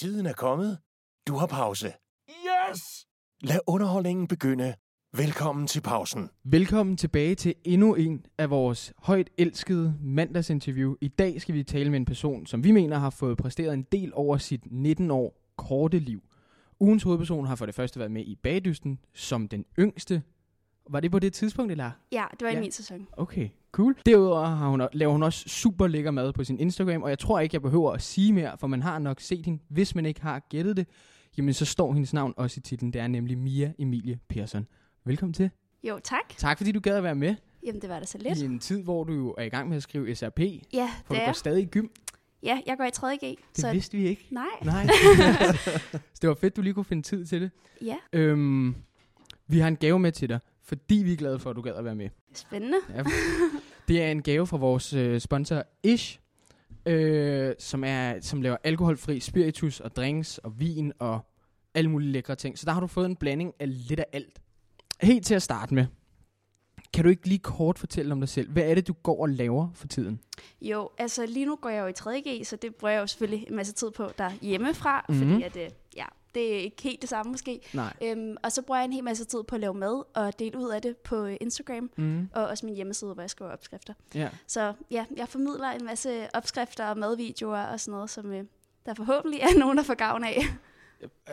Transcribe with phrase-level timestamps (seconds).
[0.00, 0.78] Tiden er kommet.
[1.28, 1.92] Du har pause.
[2.28, 3.06] Yes!
[3.40, 4.74] Lad underholdningen begynde.
[5.16, 6.30] Velkommen til pausen.
[6.44, 10.94] Velkommen tilbage til endnu en af vores højt elskede mandagsinterview.
[11.00, 13.82] I dag skal vi tale med en person, som vi mener har fået præsteret en
[13.82, 16.22] del over sit 19 år korte liv.
[16.80, 20.22] Ugens hovedperson har for det første været med i Bagdysten som den yngste.
[20.90, 21.90] Var det på det tidspunkt, eller?
[22.12, 22.60] Ja, det var i Ja.
[22.60, 23.06] min sæson.
[23.12, 23.96] Okay, cool.
[24.06, 27.40] Derudover har hun, laver hun også super lækker mad på sin Instagram, og jeg tror
[27.40, 29.62] ikke, jeg behøver at sige mere, for man har nok set hende.
[29.68, 30.86] Hvis man ikke har gættet det,
[31.38, 32.92] jamen så står hendes navn også i titlen.
[32.92, 34.66] Det er nemlig Mia Emilie Persson.
[35.04, 35.50] Velkommen til.
[35.88, 36.36] Jo, tak.
[36.36, 37.34] Tak fordi du gad at være med
[37.66, 38.38] Jamen, det var da så lidt.
[38.38, 40.40] i en tid, hvor du jo er i gang med at skrive SRP,
[40.72, 41.86] Ja, for det du er går stadig i gym.
[42.42, 43.20] Ja, jeg går i 3.G.
[43.20, 44.26] Det så vidste vi ikke.
[44.30, 44.86] nej, Nej.
[46.22, 47.50] det var fedt, du lige kunne finde tid til det.
[47.82, 48.74] ja, Øhm,
[49.46, 50.38] vi har en gave med til dig,
[50.70, 52.08] fordi vi er glade for, at du gad at være med.
[52.34, 52.76] spændende.
[52.94, 53.02] Ja.
[53.88, 56.18] Det er en gave fra vores øh, sponsor Ish,
[56.86, 61.20] øh, som, er, som laver alkoholfri spiritus og drinks og vin og
[61.74, 62.58] alle mulige lækre ting.
[62.58, 64.40] Så der har du fået en blanding af lidt af alt.
[65.02, 65.86] Helt til at starte med.
[66.94, 68.50] Kan du ikke lige kort fortælle om dig selv?
[68.50, 70.20] Hvad er det, du går og laver for tiden?
[70.62, 73.46] Jo, altså lige nu går jeg jo i 3.G, så det bruger jeg jo selvfølgelig
[73.48, 75.18] en masse tid på der hjemmefra, Mhm.
[75.18, 75.32] mm-hmm.
[75.32, 77.60] fordi at, øh, ja, det er ikke helt det samme måske.
[77.74, 77.92] Nej.
[78.02, 80.58] Øhm, og så bruger jeg en hel masse tid på at lave mad og dele
[80.58, 82.28] ud af det på Instagram, Mm.
[82.34, 83.94] og også min hjemmeside, hvor jeg skriver opskrifter.
[84.14, 84.28] Ja.
[84.46, 88.44] Så ja, jeg formidler en masse opskrifter og madvideoer og sådan noget, som øh,
[88.86, 90.42] der forhåbentlig er nogen, der får gavn af.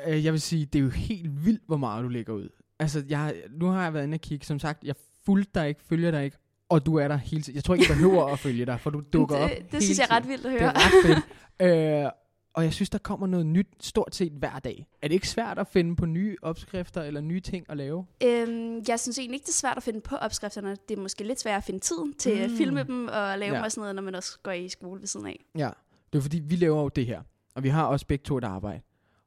[0.08, 2.50] Øh, Jeg vil sige, det er jo helt vildt, hvor meget du lægger ud.
[2.80, 4.46] Altså, jeg, nu har jeg været inde og kigge.
[4.46, 4.96] Som sagt, jeg
[5.26, 6.38] fulgte dig ikke, følger dig ikke,
[6.70, 7.56] og du er der hele tiden.
[7.56, 9.84] Jeg tror ikke, jeg behøver at følge dig, for du dukker op det, det hele
[9.84, 10.70] synes jeg er ret vildt at Det høre.
[10.70, 12.06] er ret fedt.
[12.06, 12.12] øh,
[12.58, 14.88] og jeg synes, der kommer noget nyt stort set hver dag.
[15.02, 18.06] Er det ikke svært at finde på nye opskrifter eller nye ting at lave?
[18.24, 20.76] Øhm, jeg synes egentlig ikke, det er svært at finde på opskrifterne.
[20.90, 22.42] Det er måske lidt svært at finde tiden til mm.
[22.44, 23.58] at filme dem og lave Ja.
[23.58, 25.46] dem og sådan noget, når man også går i skole ved siden af.
[25.58, 25.70] Ja.
[26.14, 27.22] Det er fordi, vi laver jo det her.
[27.56, 28.82] Og vi har også begge to et arbejde.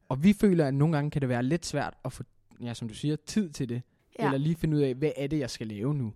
[0.08, 2.22] Og vi føler, at nogle gange kan det være lidt svært at få,
[2.62, 3.82] ja, som du siger, tid til det.
[4.18, 4.24] Ja.
[4.24, 6.12] Eller lige finde ud af, hvad er det, jeg skal lave nu?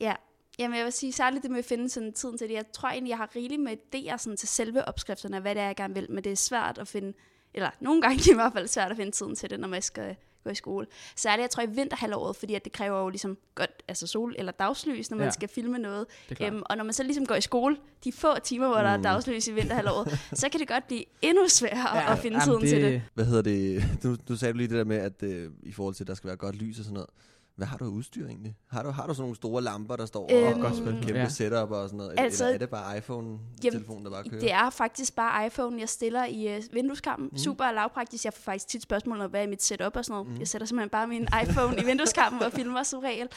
[0.00, 0.14] ja.
[0.62, 2.54] Jamen, jeg vil sige særligt det med at finde sådan tiden til det.
[2.54, 5.66] Jeg tror egentlig, jeg har rigeligt med idéer sådan til selve opskrifterne, hvad det er,
[5.66, 6.06] jeg gerne vil.
[6.10, 7.12] Men det er svært at finde,
[7.54, 10.16] eller nogle gange i hvert fald svært at finde tiden til det, når man skal
[10.44, 10.86] gå i skole.
[11.16, 14.52] Særligt, jeg tror, i vinterhalvåret, fordi at det kræver jo ligesom godt altså sol- eller
[14.52, 15.30] dagslys, når man Ja.
[15.30, 16.06] skal filme noget.
[16.28, 16.52] Det klart.
[16.52, 19.02] Øhm, og når man så ligesom går i skole, de få timer, hvor der er
[19.02, 22.74] dagslys i vinterhalvåret, så kan det godt blive endnu sværere ja, at finde jamen, tiden
[22.74, 23.02] til det.
[23.14, 23.84] Hvad hedder det?
[24.04, 26.14] Nu, nu sagde du lige det der med, at øh, i forhold til, at der
[26.14, 27.10] skal være godt lys og sådan noget.
[27.56, 28.56] Hvad har du af udstyr egentlig?
[28.70, 30.92] Har du, har du sådan nogle store lamper, der står Øhm, og Godt spil.
[30.92, 31.28] kæmpe Ja.
[31.28, 32.10] setup og sådan noget?
[32.10, 34.40] Eller, Altså- eller er det bare iPhone-telefonen, der bare kører?
[34.40, 37.28] Det er faktisk bare iPhone, jeg stiller i uh, vindueskampen.
[37.32, 37.38] Mm.
[37.38, 38.24] Super lavpraktisk.
[38.24, 40.28] Jeg får faktisk tit spørgsmål om, hvad er mit setup og sådan noget.
[40.32, 40.38] Mm.
[40.38, 43.28] Jeg sætter simpelthen bare min iPhone i vindueskampen og filmer som regel.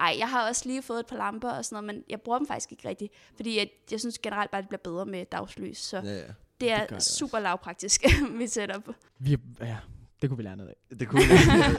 [0.00, 2.38] Ej, jeg har også lige fået et par lamper og sådan noget, men jeg bruger
[2.38, 3.12] dem faktisk ikke rigtigt.
[3.36, 5.78] Fordi jeg, jeg synes generelt bare, det bliver bedre med dagslys.
[5.78, 6.22] Så ja, Ja,
[6.60, 8.04] det er det super lavpraktisk,
[8.38, 8.88] mit setup.
[9.18, 9.76] Vi, er- ja,
[10.22, 10.96] det kunne vi lære noget af.
[10.98, 11.22] Det kunne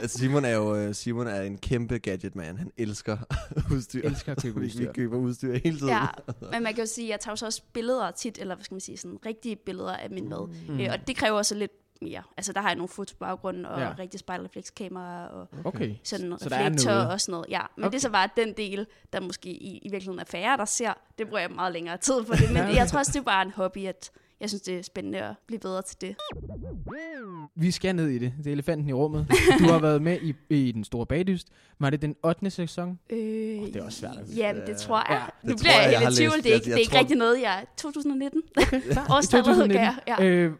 [0.02, 2.56] altså Simon er jo øh, Simon er en kæmpe gadget-man.
[2.58, 3.16] Han elsker
[3.74, 4.02] udstyr.
[4.04, 4.92] Elsker at købe Vi, vi udstyr.
[4.92, 5.88] køber udstyr hele tiden.
[5.88, 6.06] Ja,
[6.52, 8.64] men man kan jo sige, at jeg tager jo så også billeder tit, eller hvad
[8.64, 10.48] skal man sige, sådan rigtige billeder af min mad.
[10.68, 10.80] Mm.
[10.80, 11.72] Øh, og det kræver også lidt
[12.02, 12.22] mere.
[12.36, 13.94] Altså der har jeg nogle fotobaggrunde og Ja.
[13.98, 15.94] rigtig spejlreflekskamera og Okay.
[16.04, 17.46] sådan noget Så reflektor og sådan noget.
[17.48, 17.92] Ja, men Okay.
[17.92, 20.92] det er så bare den del, der måske i, i virkeligheden er færre, der ser.
[21.18, 22.48] Det bruger jeg meget længere tid på det.
[22.52, 25.18] Men jeg tror også, det er bare en hobby, at jeg synes, det er spændende
[25.22, 26.16] at blive bedre til det.
[27.56, 28.32] Vi skal ned i det.
[28.38, 29.26] Det er elefanten i rummet.
[29.58, 31.48] Du har været med i, i den store bagdyst.
[31.78, 32.50] Var det den 8.
[32.50, 32.98] sæson?
[33.10, 34.36] Øh, det er også svært at.
[34.36, 35.06] Jamen, det tror jeg.
[35.10, 36.32] Ja, Ja, det nu bliver jeg, jeg, jeg helt i tvivl.
[36.42, 37.66] Det er ikke, jeg det er ikke tror- rigtig noget, jeg...
[37.76, 38.42] 2019?
[38.56, 38.80] Okay.
[38.82, 39.70] I Årstallet 2019.
[39.70, 40.24] kan jeg, ja.
[40.24, 40.52] Øh,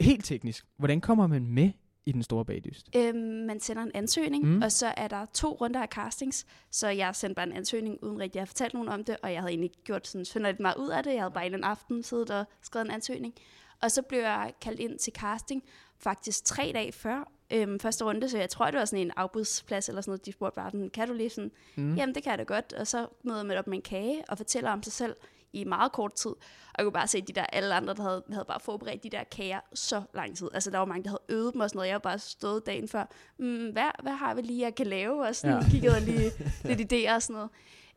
[0.00, 0.64] helt teknisk.
[0.78, 1.70] Hvordan kommer man med
[2.06, 2.88] i den store bagdyst?
[2.96, 4.62] Øhm, man sender en ansøgning, Mm.
[4.62, 6.46] og så er der to runder af castings.
[6.70, 9.32] Så jeg sendte bare en ansøgning, uden rigtig at have fortalt nogen om det, og
[9.32, 11.12] jeg havde egentlig gjort sådan synderligt meget ud af det.
[11.14, 13.34] Jeg havde bare en aften siddet og skrevet en ansøgning.
[13.82, 15.62] Og så blev jeg kaldt ind til casting,
[15.98, 19.88] faktisk tre dage før øhm, første runde, så jeg tror, det var sådan en afbudsplads
[19.88, 20.26] eller sådan noget.
[20.26, 21.94] De spurgte bare, sådan, kan du lige sådan, mm.
[21.94, 22.72] jamen det kan jeg da godt.
[22.72, 25.16] Og så møder man op med en kage og fortæller om sig selv
[25.52, 26.30] i meget kort tid.
[26.30, 29.10] Og jeg kunne bare se, de der alle andre, der havde, havde bare forberedt de
[29.10, 30.48] der kager så lang tid.
[30.54, 31.88] Altså der var mange, der havde øvet dem og sådan noget.
[31.88, 33.04] Jeg var bare stået dagen før.
[33.38, 35.26] Mm, hvad, hvad har vi lige, jeg kan lave?
[35.26, 35.68] Og sådan Ja.
[35.70, 36.30] kiggede lige
[36.76, 37.50] lidt idéer og sådan noget.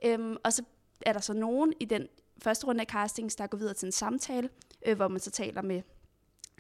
[0.06, 0.64] Øhm, og så
[1.02, 2.08] er der så nogen i den
[2.44, 4.50] første runde af castings, der går videre til en samtale,
[4.86, 5.82] øh, hvor man så taler med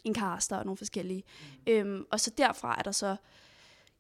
[0.03, 1.23] en caster og nogle forskellige.
[1.67, 1.73] Mm.
[1.73, 3.15] Øhm, og så derfra er der så,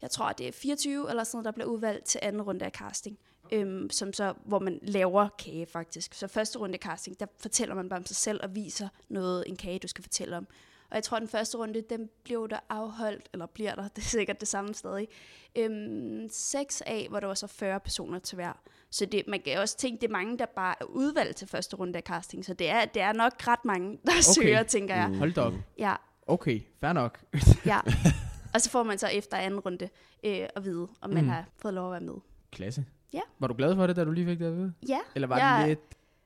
[0.01, 2.71] jeg tror, det er 24 eller sådan noget, der bliver udvalgt til anden runde af
[2.71, 3.17] casting.
[3.51, 6.13] Øhm, som så, hvor man laver kage faktisk.
[6.13, 9.55] Så første runde casting, der fortæller man bare om sig selv og viser noget, en
[9.55, 10.47] kage, du skal fortælle om.
[10.89, 14.05] Og jeg tror, den første runde, den blev der afholdt, eller bliver der, det er
[14.05, 15.07] sikkert det samme stadig,
[15.55, 18.53] øhm, 6 af, hvor der var så 40 personer til hver.
[18.89, 21.75] Så det, man kan også tænke, det er mange, der bare er udvalgt til første
[21.75, 22.45] runde af casting.
[22.45, 24.21] Så det er, det er nok ret mange, der okay.
[24.43, 25.07] søger, tænker jeg.
[25.17, 25.53] Hold da op.
[25.77, 25.95] Ja,
[26.27, 27.19] Okay, fair nok.
[27.65, 27.79] Ja.
[28.53, 29.89] Og så får man så efter anden runde
[30.23, 31.29] øh, at vide, om man Mm.
[31.29, 32.21] har fået lov at være med.
[32.51, 32.85] Klasse.
[33.13, 33.21] Ja.
[33.39, 34.73] Var du glad for det, da du lige fik det at vide?
[34.89, 35.59] Ja, Eller var Ja.
[35.61, 35.79] det lidt...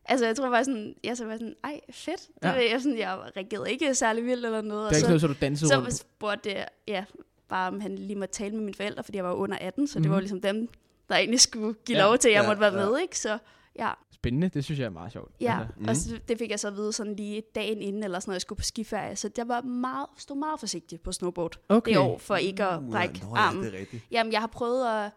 [0.06, 2.28] altså jeg tror bare sådan, jeg så var sådan, ej fedt.
[2.28, 2.50] Det, Ja.
[2.54, 2.72] ja.
[2.72, 4.82] jeg, sådan, jeg reagerede ikke særlig vildt eller noget.
[4.82, 5.94] Det Og er ikke så, noget, så du dansede så rundt?
[5.94, 7.06] spurgte jeg, ja,
[7.50, 10.00] bare om han lige måtte tale med mine forældre, fordi jeg var under 18, så
[10.00, 10.04] mm-hmm.
[10.04, 10.14] det Mhm.
[10.14, 10.70] var ligesom dem,
[11.10, 12.04] der egentlig skulle give Ja.
[12.04, 12.90] lov til, at jeg Ja, måtte være ja.
[12.90, 13.20] med, ikke?
[13.20, 13.38] Så
[13.80, 15.32] ja, Spændende, det synes jeg er meget sjovt.
[15.42, 15.60] ja.
[15.88, 18.30] Altså, og så, det fik jeg så at vide sådan lige dagen inden, eller sådan
[18.30, 19.16] noget, jeg skulle på skiferie.
[19.16, 21.92] Så jeg var meget, stod meget forsigtig på snowboard okay.
[21.92, 23.64] det år, for ikke at Uh, brække nå, ja, armen.
[23.64, 24.02] det.
[24.12, 25.12] Jamen, jeg har prøvet at...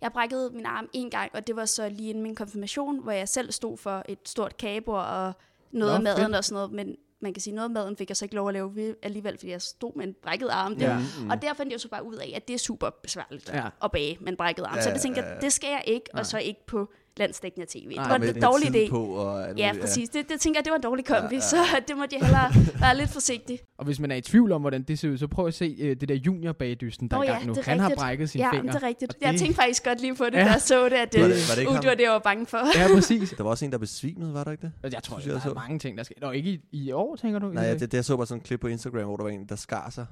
[0.00, 3.12] Jeg brækkede min arm en gang, og det var så lige inden min konfirmation, hvor
[3.12, 5.32] jeg selv stod for et stort kagebord og
[5.72, 6.36] noget Nå, af maden fedt.
[6.36, 6.72] og sådan noget.
[6.72, 9.38] Men man kan sige, noget af maden fik jeg så ikke lov at lave alligevel,
[9.38, 10.72] fordi jeg stod med en brækket arm.
[10.72, 10.90] Ja.
[10.90, 10.98] ja.
[11.30, 13.56] Og der fandt jeg så bare ud af, at det er super besværligt Ja.
[13.56, 13.68] ja.
[13.84, 14.74] at bage med en brækket arm.
[14.76, 15.40] Ja, så det tænkte ja, jeg, ja.
[15.44, 16.20] det skal jeg ikke, Nej.
[16.20, 17.88] og så ikke på landsdækkende tv.
[17.88, 18.90] Det Nej, var Med en dårlig idé.
[18.90, 20.08] På og Ja, muligt, præcis.
[20.08, 21.60] Det, det tænker jeg, det var en dårlig kombi, Ja, ja, ja.
[21.62, 21.74] ja.
[21.74, 22.50] så det måtte jeg hellere
[22.80, 23.58] være lidt forsigtig.
[23.78, 25.76] Og hvis man er i tvivl om, hvordan det ser ud, så prøv at se
[25.80, 27.52] uh, det der juniorbagedysten, der Åh er i ja, gang nu.
[27.54, 27.98] det Han har rigtigt.
[28.00, 28.72] brækket sin Ja, finger.
[28.72, 29.14] det er rigtigt.
[29.20, 30.46] Jeg det- tænkte faktisk godt lige på det, Ja.
[30.46, 32.18] jeg så det, at Var det, det- var det uh, det var det, jeg var
[32.18, 32.78] bange for.
[32.78, 33.34] Ja, præcis.
[33.36, 34.72] Der var også en, der besvimede, var der ikke det?
[34.82, 36.14] Og Jeg tror, Synes der jeg, er mange ting, der sker.
[36.20, 37.46] Nå, ikke i, i år, tænker du?
[37.48, 39.30] Nej, ja, det, det, jeg så bare sådan en klip på Instagram, hvor der var
[39.30, 40.06] en, der skar sig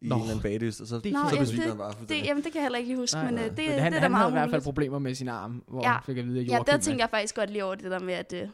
[0.00, 0.14] i Nå.
[0.14, 2.26] en eller anden bagdyst, og så, Det er så besvimede det- han bare Det, fuldstændig.
[2.26, 3.44] jamen, det kan jeg heller ikke lige huske, Nej, men nej.
[3.44, 5.14] øh, det, Men det han, er da han meget havde i hvert fald problemer med
[5.14, 5.92] sin arm, hvor Ja.
[5.92, 7.98] han fik at vide, at Ja, der tænker jeg faktisk godt lige over det der
[7.98, 8.52] med, at øh, Ja, det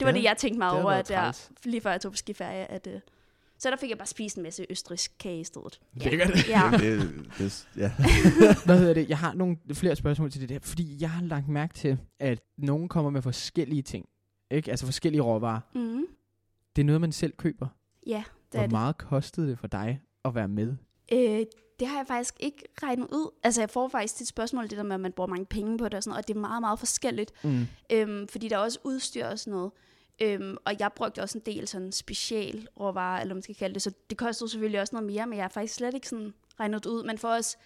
[0.00, 1.34] var Ja, det, jeg tænkte meget det over, at jeg,
[1.64, 3.00] lige før jeg tog på skiferie, at øh,
[3.60, 5.80] så der fik jeg bare spist en masse østrisk kage i stedet.
[5.94, 6.48] Lækkert.
[6.48, 6.70] Ja.
[6.72, 7.92] Det, det, ja.
[8.66, 9.08] Hvad hedder det?
[9.08, 12.40] Jeg har nogle flere spørgsmål til det der, fordi jeg har lagt mærke til, at
[12.58, 14.06] nogen kommer med forskellige ting.
[14.50, 14.70] Ikke?
[14.70, 15.60] Altså forskellige råvarer.
[15.74, 16.04] Mm,
[16.76, 17.66] Det er noget, man selv køber.
[18.06, 18.72] ja, det Hvor er det.
[18.72, 20.76] meget kostede det for dig at være med?
[21.12, 21.46] Øh,
[21.80, 23.30] det har jeg faktisk ikke regnet ud.
[23.42, 25.84] Altså, jeg får faktisk et spørgsmål, det der med, at man bruger mange penge på
[25.84, 27.32] det og sådan noget, og det er meget, meget forskelligt.
[27.44, 27.66] Mm.
[27.92, 29.72] Øhm, fordi der er også udstyr og sådan noget.
[30.22, 33.82] Øhm, og jeg brugte også en del sådan special råvarer, eller man skal kalde det,
[33.82, 36.86] så det kostede selvfølgelig også noget mere, men jeg har faktisk slet ikke sådan regnet
[36.86, 37.04] ud.
[37.04, 37.56] Man får også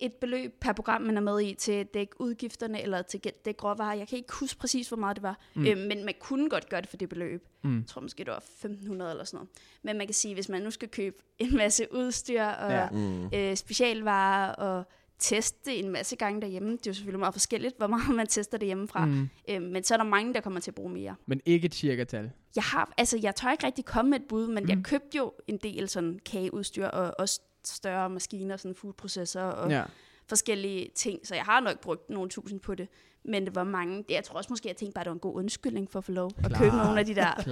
[0.00, 3.44] et beløb per program, man er med i, til at dække udgifterne, eller til at
[3.44, 3.94] dække råvarer.
[3.96, 5.66] Jeg kan ikke huske præcis, hvor meget det var, Mm.
[5.66, 7.46] øhm, men man kunne godt gøre det for det beløb.
[7.64, 7.76] Mm.
[7.78, 9.48] Jeg tror måske, det var 1500 eller sådan noget.
[9.82, 12.88] Men man kan sige, hvis man nu skal købe en masse udstyr og Ja.
[12.90, 13.26] Mm.
[13.34, 14.84] øh, specialvarer og
[15.18, 18.58] teste en masse gange derhjemme, det er jo selvfølgelig meget forskelligt, hvor meget man tester
[18.58, 19.06] det hjemmefra.
[19.06, 19.28] Mm.
[19.50, 21.14] Øhm, men så er der mange, der kommer til at bruge mere.
[21.26, 22.30] Men ikke et cirka-tal.
[22.56, 24.62] Jeg har, altså jeg tør ikke rigtig komme med et bud, men.
[24.64, 24.68] Mm.
[24.70, 29.82] jeg købte jo en del sådan kageudstyr og også større maskiner, sådan foodprocessor og ja.
[30.26, 32.88] Forskellige ting, så jeg har nok brugt nogle tusind på det.
[33.24, 35.20] Men det var mange, jeg tror også måske, jeg tænkte bare, at det var en
[35.20, 36.58] god undskyldning for at få lov at Klart.
[36.62, 37.34] købe nogle af de der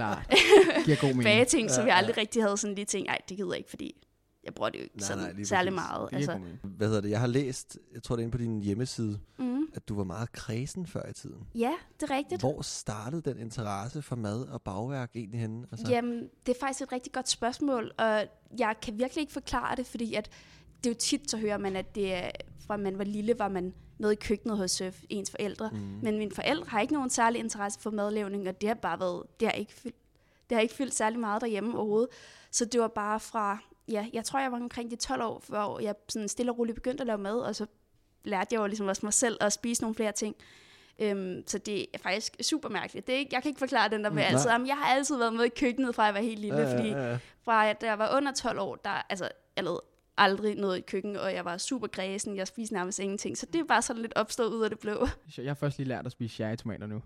[1.23, 1.97] bageting, som Ja, jeg ja.
[1.97, 4.06] aldrig rigtig havde sådan lige tænkt, nej, det gider jeg ikke, fordi
[4.47, 5.87] jeg bruger det jo ikke Nej, sådan nej, særlig præcis.
[5.89, 6.09] meget.
[6.11, 6.39] Altså.
[6.63, 7.09] Hvad hedder det?
[7.09, 10.03] Jeg har læst, jeg tror det er inde på din hjemmeside, mm, at du var
[10.03, 11.47] meget kredsen før i tiden.
[11.55, 12.41] ja, det er rigtigt.
[12.41, 15.67] Hvor startede den interesse for mad og bagværk egentlig henne?
[15.71, 18.23] Altså, Jamen, det er faktisk et rigtig godt spørgsmål, og
[18.59, 20.29] jeg kan virkelig ikke forklare det, fordi at
[20.83, 22.31] det er jo tit, så hører man, at det er,
[22.67, 25.69] fra man var lille, var man noget i køkkenet hos øh, ens forældre.
[25.73, 25.77] Mm.
[25.77, 29.23] Men mine forældre har ikke nogen særlig interesse for madlavning, og det har bare været,
[29.39, 29.95] det har ikke fyldt,
[30.49, 32.09] det har ikke fyldt særlig meget derhjemme overhovedet.
[32.51, 33.57] Så det var bare fra,
[33.91, 36.75] ja, jeg tror, jeg var omkring de 12 år, hvor jeg sådan stille og roligt
[36.75, 37.65] begyndte at lave mad, og så
[38.23, 40.35] lærte jeg jo ligesom også mig selv at spise nogle flere ting.
[40.99, 43.07] Øhm, så det er faktisk super mærkeligt.
[43.07, 44.49] Det er ikke, jeg kan ikke forklare den der med Mm, altid.
[44.49, 47.09] Jamen, jeg har altid været med i køkkenet, fra jeg var helt lille, fordi ja,
[47.11, 47.17] ja.
[47.41, 49.81] fra at da jeg var under 12 år, der, altså, jeg lavede
[50.17, 53.37] aldrig noget i køkken, og jeg var super græsen, jeg spiste nærmest ingenting.
[53.37, 55.07] Så det er bare sådan lidt opstået ud af det blå.
[55.37, 57.01] Jeg har først lige lært at spise cherrytomater nu.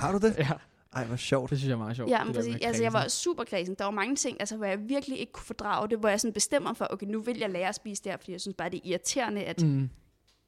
[0.00, 0.36] Har du det?
[0.38, 0.50] Ja,
[0.94, 1.50] Ej, hvor sjovt.
[1.50, 2.10] det synes jeg er meget sjovt.
[2.10, 2.54] Ja, det men præcis.
[2.54, 2.92] Altså, jeg kredsen.
[2.92, 3.74] var super græsen.
[3.78, 6.32] Der var mange ting, altså, hvor jeg virkelig ikke kunne fordrage det, hvor jeg sådan
[6.32, 8.70] bestemmer for, okay, nu vil jeg lære at spise det her, fordi jeg synes bare,
[8.70, 9.90] det er irriterende, at mm.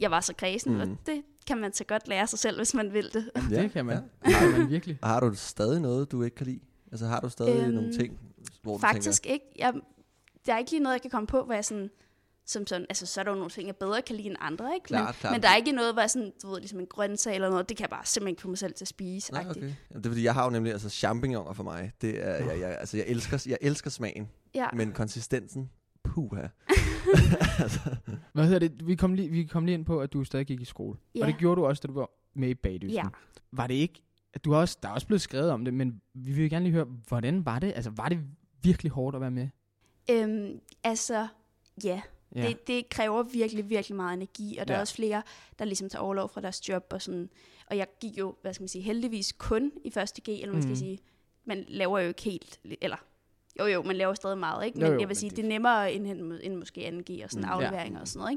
[0.01, 0.81] Jeg var så græsen, mm.
[0.81, 3.31] Og det kan man så godt lære sig selv, hvis man vil det.
[3.51, 3.97] Ja, det kan man.
[3.97, 4.29] Ja.
[4.31, 4.99] Det kan man virkelig.
[5.03, 6.61] Og har du stadig noget, du ikke kan lide?
[6.93, 8.19] Altså har du stadig Øhm, nogle ting,
[8.63, 9.45] hvor Faktisk du ikke.
[9.59, 9.75] Jeg,
[10.47, 11.91] der er ikke lige noget, jeg kan komme på, hvor jeg sådan,
[12.47, 14.75] som sådan, altså så er der jo nogle ting, jeg bedre kan lide end andre,
[14.75, 14.85] ikke?
[14.85, 15.33] Klart, men, klart.
[15.33, 17.69] men der er ikke noget, hvor jeg sådan, du ved, ligesom en grøntsag eller noget,
[17.69, 19.33] det kan jeg bare simpelthen ikke få mig selv til at spise.
[19.33, 19.61] Nej, okay.
[19.61, 22.61] Jamen, det er fordi, jeg har jo nemlig, altså champignoner for mig, det er, jeg,
[22.61, 24.67] jeg, altså jeg elsker, jeg elsker smagen, Ja.
[24.73, 25.71] men konsistensen,
[26.05, 26.47] puha.
[28.33, 28.87] Hvad hedder det?
[28.87, 30.99] Vi kom, lige, vi kom lige ind på, at du stadig gik i skole.
[31.15, 31.21] Ja.
[31.21, 32.91] Og det gjorde du også, da du var med i bagdysten.
[32.91, 33.05] Ja.
[33.53, 34.03] Var det ikke...
[34.45, 36.73] Du har også, der er også blevet skrevet om det, men vi vil gerne lige
[36.73, 37.73] høre, hvordan var det?
[37.77, 38.19] Altså, var det
[38.63, 39.49] virkelig hårdt at være med?
[40.11, 41.27] Øhm, altså,
[41.85, 42.01] ja.
[42.35, 42.47] Ja.
[42.49, 44.79] Det, det kræver virkelig, virkelig meget energi, og der Ja.
[44.79, 45.23] er også flere,
[45.59, 47.31] der ligesom tager overlov fra deres job og sådan.
[47.71, 50.63] Og jeg gik jo, hvad skal man sige, heldigvis kun i første G, eller man
[50.63, 50.79] skal Mhm.
[50.79, 50.99] sige,
[51.45, 52.97] man laver jo ikke helt, eller
[53.61, 54.79] jo jo, man laver stadig meget, ikke?
[54.79, 56.89] Jo, Men jo, jeg men vil sige, det- det er nemmere end, end, end måske
[56.89, 57.67] 2G og sådan Mm, mm, ja.
[57.67, 58.33] afleveringer og sådan noget,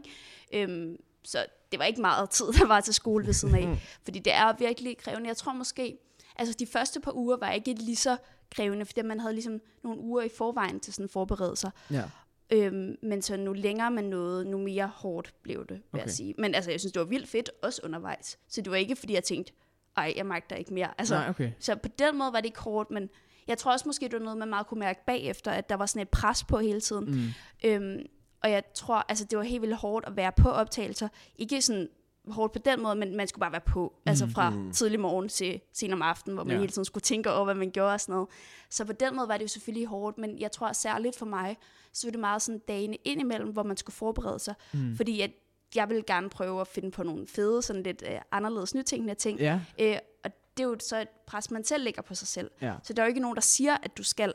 [0.53, 0.63] ikke?
[0.73, 3.67] Øhm, så det var ikke meget tid, der var til skole ved siden af.
[3.67, 3.75] Mm.
[4.03, 5.27] fordi det er virkelig krævende.
[5.27, 5.97] Jeg tror måske,
[6.35, 8.17] altså de første par uger var ikke lige så
[8.51, 11.69] krævende, fordi man havde ligesom nogle uger i forvejen til sådan forberedelser.
[11.91, 12.03] Ja.
[12.51, 16.03] Øhm, men så nu længere man nåede, nu mere hårdt blev det, vil okay.
[16.03, 16.35] Jeg sige.
[16.37, 18.39] Men altså, jeg synes, det var vildt fedt, også undervejs.
[18.47, 19.53] Så det var ikke, fordi jeg tænkte,
[19.97, 20.89] ej, jeg magter ikke mere.
[20.97, 21.51] Altså, Nej, okay.
[21.59, 23.09] Så på den måde var det ikke hårdt, men
[23.47, 25.85] jeg tror også måske, det var noget, man meget kunne mærke bagefter, at der var
[25.85, 27.05] sådan et pres på hele tiden.
[27.11, 27.27] Mm.
[27.69, 28.05] Øhm,
[28.43, 31.07] og jeg tror, altså det var helt vildt hårdt at være på optagelser.
[31.35, 31.89] Ikke sådan
[32.31, 33.93] hårdt på den måde, men man skulle bare være på.
[34.05, 34.09] Mm.
[34.09, 34.71] Altså fra Mm.
[34.71, 36.59] tidlig morgen til sen om aftenen, hvor man Ja.
[36.59, 38.29] hele tiden skulle tænke over, hvad man gjorde og sådan noget.
[38.69, 41.57] Så på den måde var det jo selvfølgelig hårdt, men jeg tror særligt for mig,
[41.93, 44.53] så var det meget sådan dagene indimellem, hvor man skulle forberede sig.
[44.73, 44.95] Mm.
[44.97, 45.31] Fordi at
[45.75, 49.39] jeg ville gerne prøve at finde på nogle fede, sådan lidt øh, anderledes nytænkende ting.
[49.39, 52.51] Ja, Øh, og det er jo så et pres, man selv lægger på sig selv.
[52.61, 52.73] ja.
[52.83, 54.33] Så der er jo ikke nogen, der siger, at du skal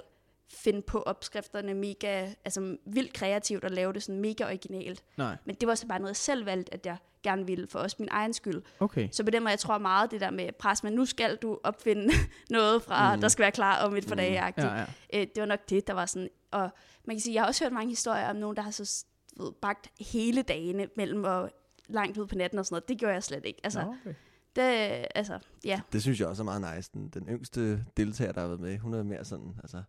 [0.52, 5.02] finde på opskrifterne mega, altså vildt kreativt og lave det sådan mega originalt.
[5.16, 7.78] Nej, Men det var så bare noget, jeg selv valgte, at jeg gerne ville, for
[7.78, 8.62] også min egen skyld.
[8.80, 9.08] okay.
[9.12, 11.58] Så på den måde, jeg tror meget det der med pres, men nu skal du
[11.64, 12.12] opfinde
[12.50, 13.20] noget fra, Mm.
[13.20, 14.16] der skal være klar om et par Mm.
[14.16, 14.32] dage.
[14.32, 14.84] Ja, ja.
[15.14, 16.28] Øh, det var nok det, der var sådan.
[16.50, 16.70] Og
[17.04, 19.04] man kan sige, jeg har også hørt mange historier om nogen, der har så
[19.36, 21.50] ved, bagt hele dagene mellem og
[21.88, 22.88] langt ud på natten og sådan noget.
[22.88, 23.60] Det gjorde jeg slet ikke.
[23.64, 24.14] Altså, okay.
[24.56, 25.80] det, altså ja.
[25.92, 26.90] Det synes jeg også er meget nice.
[26.94, 29.82] Den, den yngste deltager, der har været med, hun er mere sådan, altså,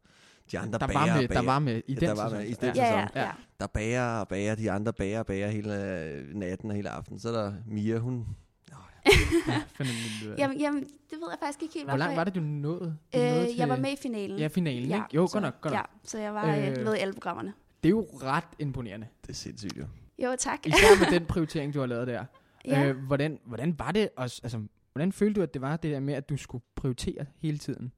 [0.51, 2.29] de andre Der bager, var, med, bager, der var med i Ja, den der var
[2.29, 2.37] sæson.
[2.39, 3.09] med i den Ja, ja, sæson.
[3.23, 3.31] ja.
[3.59, 7.19] der bager og bager, de andre bager og bager hele øh, natten og hele aftenen.
[7.19, 8.25] Så er der Mia, hun,
[8.69, 8.75] Ja,
[9.79, 10.35] af det.
[10.37, 12.79] Jamen, jamen, det ved jeg faktisk ikke helt, Hvor langt var det, du nåede?
[13.13, 14.39] Du nåede Øh, til, jeg var med i finalen.
[14.39, 15.01] Ja, finalen, ikke?
[15.13, 15.79] Jo, så, godt nok, godt nok.
[15.79, 17.53] Ja, så jeg var øh, Øh, med i alle programmerne.
[17.83, 19.07] Det er jo ret imponerende.
[19.21, 19.85] det er sindssygt jo.
[20.23, 20.67] Jo, tak.
[20.67, 22.25] Især med den prioritering, du har lavet der.
[22.65, 22.83] ja.
[22.85, 24.61] Øh, hvordan, hvordan var det også, altså,
[24.93, 27.91] hvordan følte du, at det var det der med, at du skulle prioritere hele tiden?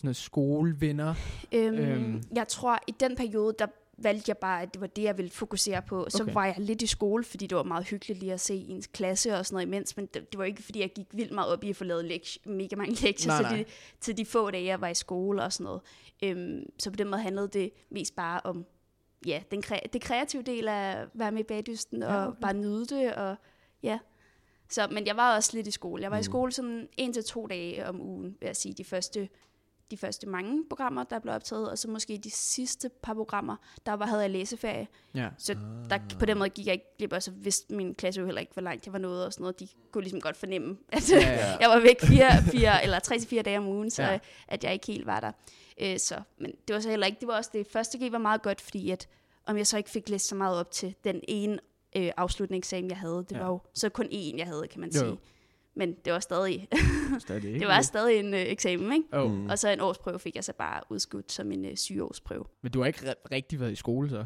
[0.00, 1.14] Sådan noget skole, venner.
[1.52, 2.22] øhm, øhm.
[2.34, 3.66] Jeg tror, i den periode, der
[3.98, 6.06] valgte jeg bare, at det var det, jeg ville fokusere på.
[6.08, 6.32] Så Okay.
[6.34, 9.36] var jeg lidt i skole, fordi det var meget hyggeligt lige at se ens klasse
[9.38, 11.64] og sådan noget imens, men det, det var ikke, fordi jeg gik vildt meget op
[11.64, 13.56] i at få lavet lekt- mega mange lektier Nej, til, nej.
[13.56, 13.64] de,
[14.00, 15.80] til de få dage, jeg var i skole og sådan noget.
[16.22, 18.64] Øhm, så på den måde handlede det mest bare om
[19.26, 22.40] ja, den kre- det kreative del af at være med i bagdysten og Ja, okay.
[22.40, 23.14] bare nyde det.
[23.14, 23.36] Og,
[23.82, 23.98] ja.
[24.68, 26.02] så, men jeg var også lidt i skole.
[26.02, 26.20] Jeg var mm.
[26.20, 29.28] i skole sådan en til to dage om ugen, vil jeg sige, de første
[29.90, 33.56] de første mange programmer, der blev optaget, og så måske de sidste par programmer,
[33.86, 34.86] der var, havde jeg læseferie.
[35.14, 35.28] Ja.
[35.38, 35.54] Så
[35.90, 38.40] der, på den måde gik jeg ikke glip, og så vidste min klasse jo heller
[38.40, 39.60] ikke, hvor langt jeg var nået og sådan noget.
[39.60, 43.18] De kunne ligesom godt fornemme, at Ja, ja, jeg var væk fire, fire, eller tre
[43.18, 44.18] til fire dage om ugen, så Ja.
[44.48, 45.32] at jeg ikke helt var der.
[45.80, 48.18] Øh, så, men det var så heller ikke, det var også det første G var
[48.18, 49.08] meget godt, fordi at
[49.46, 51.58] om jeg så ikke fik læst så meget op til den ene
[51.96, 53.36] øh, afslutningseksamen, jeg havde, det Ja.
[53.36, 53.42] ja.
[53.42, 55.08] var jo så kun én, jeg havde, kan man Jo, sige.
[55.08, 55.16] jo.
[55.76, 56.68] Men det var stadig,
[57.18, 59.04] Stadig det var stadig en øh, eksamen, ikke?
[59.12, 59.30] Oh.
[59.30, 59.46] Mm.
[59.46, 62.44] Og så en årsprøve fik jeg så bare udskudt som en øh, sygeårsprøve.
[62.62, 64.24] Men du har ikke rigtig været i skole så?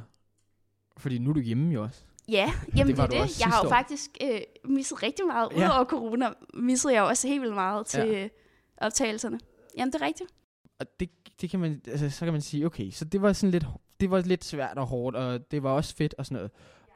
[0.96, 2.02] Fordi nu er du hjemme jo også.
[2.28, 3.40] Ja, jamen det, var det er det.
[3.40, 3.72] Jeg har jo år.
[3.72, 5.48] faktisk øh, misset rigtig meget.
[5.52, 5.66] Ja.
[5.66, 8.20] Udover corona missede jeg jo også helt vildt meget til Ja.
[8.22, 8.28] ja.
[8.76, 9.40] optagelserne.
[9.78, 10.30] Jamen det er rigtigt.
[10.78, 11.10] Og det,
[11.40, 13.64] det kan man, altså, så kan man sige, okay, så det var sådan lidt,
[14.00, 16.50] det var lidt svært og hårdt, og det var også fedt og sådan noget.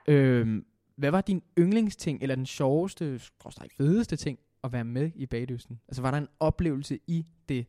[0.08, 0.64] Øhm,
[0.98, 5.80] hvad var din yndlingsting, eller den sjoveste, skråstreg fedeste ting, at være med i bagdysten?
[5.88, 7.66] Altså var der en oplevelse i det?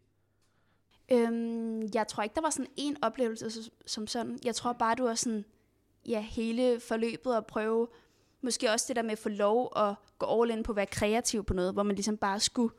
[1.11, 4.39] Øhm, jeg tror ikke, der var sådan en oplevelse som, sådan.
[4.45, 5.45] Jeg tror bare, du var sådan,
[6.07, 7.87] ja, hele forløbet at prøve,
[8.41, 10.85] måske også det der med at få lov at gå all in på at være
[10.85, 12.73] kreativ på noget, hvor man ligesom bare skulle,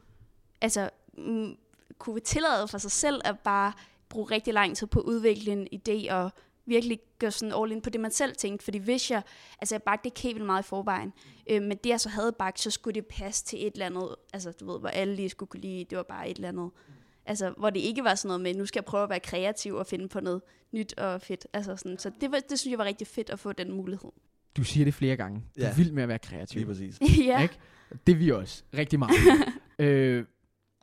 [0.61, 1.57] altså, mm,
[1.99, 3.73] kunne tillade for sig selv at bare
[4.09, 6.31] bruge rigtig lang tid på at udvikle en idé og
[6.67, 8.65] virkelig gå sådan all in på det, man selv tænkte.
[8.65, 9.23] Fordi hvis jeg,
[9.61, 11.13] altså jeg bagte ikke helt vildt meget i forvejen,
[11.51, 14.15] øh, men det jeg så havde bagt, så skulle det passe til et eller andet,
[14.33, 16.71] altså du ved, hvor alle lige skulle kunne lide, det var bare et eller andet.
[17.27, 19.75] Altså, hvor det ikke var sådan noget med, nu skal jeg prøve at være kreativ
[19.75, 21.47] og finde på noget nyt og fedt.
[21.53, 24.11] Altså sådan, så det, var, det synes jeg var rigtig fedt at få den mulighed.
[24.57, 25.39] Du siger det flere gange.
[25.57, 25.75] Du er Ja.
[25.77, 26.59] vild med at være kreativ.
[26.59, 26.99] Lige præcis.
[27.27, 27.43] ja.
[27.43, 27.55] Ikke?
[28.07, 28.63] Det er vi også.
[28.75, 29.15] Rigtig meget.
[29.79, 30.25] øh,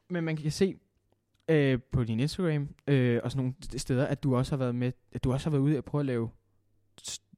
[0.09, 0.75] men man kan se
[1.47, 4.91] øh, på din Instagram øh, og sådan nogle steder, at du også har været med,
[5.11, 6.29] at du også har været ude og prøve at lave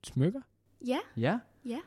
[0.03, 0.41] smykker.
[0.87, 0.97] ja.
[1.17, 1.39] Ja.
[1.65, 1.77] Ja.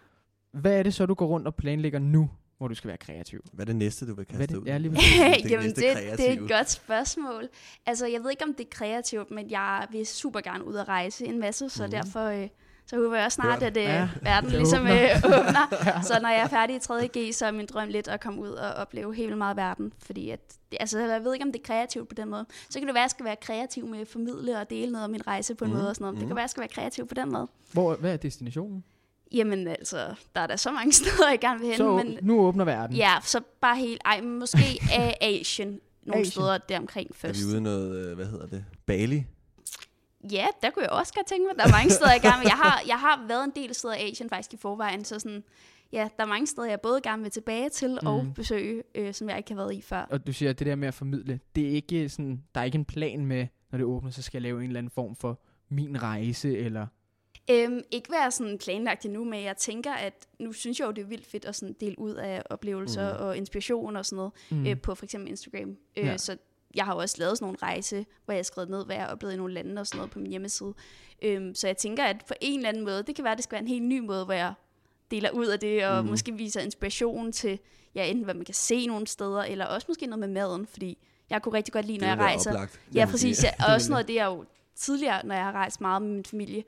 [0.53, 3.45] Hvad er det så, du går rundt og planlægger nu, hvor du skal være kreativ?
[3.53, 4.61] Hvad er det næste, du vil Hvad kaste det?
[4.61, 4.67] ud?
[4.67, 4.95] Ja, lige.
[4.95, 5.01] Det
[5.51, 7.49] Jamen, næste det, det er et godt spørgsmål.
[7.87, 10.89] Altså, jeg ved ikke, om det er kreativt, men jeg vil super gerne ud og
[10.89, 11.91] rejse en masse, så Mhm.
[11.91, 12.49] derfor øh,
[12.87, 15.03] så håber jeg også snart, at øh, Ja, verden ligesom åbner.
[15.13, 16.01] øh, åbner.
[16.09, 18.49] Så når jeg er færdig i 3.G, så er min drøm lidt at komme ud
[18.49, 19.93] og opleve helt meget verden.
[20.07, 20.41] Fordi at,
[20.81, 22.47] altså, jeg ved ikke, om det er kreativt på den måde.
[22.71, 25.05] Så kan det være, at jeg skal være kreativ med at formidle og dele noget
[25.05, 25.79] af min rejse på en Mhm.
[25.79, 26.19] måde og sådan noget.
[26.21, 27.47] Det kan være, at jeg skal være kreativ på den måde.
[27.73, 28.85] Hvor, hvad er destinationen?
[29.33, 31.77] Jamen altså, der er der så mange steder, jeg gerne vil hen.
[31.77, 32.97] Så men, nu åbner verden.
[32.97, 34.59] Ja, så bare helt, ej, men måske
[34.99, 36.31] af Asien nogle Asien.
[36.33, 37.41] steder deromkring Er først.
[37.41, 38.65] vi ude noget, øh, hvad hedder det?
[38.87, 39.27] Bali?
[40.31, 41.57] Ja, der kunne jeg også godt tænke mig.
[41.57, 42.47] Der er mange steder, jeg gerne vil.
[42.47, 45.45] Jeg har, jeg har været en del steder i Asien faktisk i forvejen, så sådan,
[45.93, 48.07] ja, der er mange steder, jeg både gerne vil tilbage til mm.
[48.07, 50.03] og besøge, øh, som jeg ikke har været i før.
[50.11, 52.65] Og du siger, at det der med at formidle, det er ikke sådan, der er
[52.65, 55.17] ikke en plan med, når det åbner, så skal jeg lave en eller anden form
[55.17, 56.87] for min rejse, eller...
[57.51, 61.03] Øhm, ikke være sådan planlagt endnu, men jeg tænker, at nu synes jeg jo, det
[61.03, 63.25] er vildt fedt at sådan dele ud af oplevelser mm.
[63.25, 64.67] og inspiration og sådan noget mm.
[64.67, 65.77] øh, på for eksempel Instagram.
[65.97, 66.17] Øh, ja.
[66.17, 66.37] Så
[66.75, 69.05] jeg har jo også lavet sådan nogle rejse, hvor jeg har skrevet ned, hvad jeg
[69.05, 70.75] har oplevet i nogle lande og sådan noget på min hjemmeside.
[71.23, 73.45] Øhm, så jeg tænker, at på en eller anden måde, det kan være, at det
[73.45, 74.55] skal være en helt ny måde, hvor jeg
[75.11, 76.11] deler ud af det, og mm.
[76.11, 77.59] måske viser inspiration til,
[77.95, 80.99] ja, enten hvad man kan se nogle steder, eller også måske noget med maden, fordi
[81.31, 82.51] jeg kunne rigtig godt lide, når jeg rejser.
[82.51, 83.45] Oplagt, Ja, præcis.
[83.45, 84.45] Ja, og også noget af det, jeg jo
[84.77, 86.65] tidligere, når jeg har rejst meget med min familie,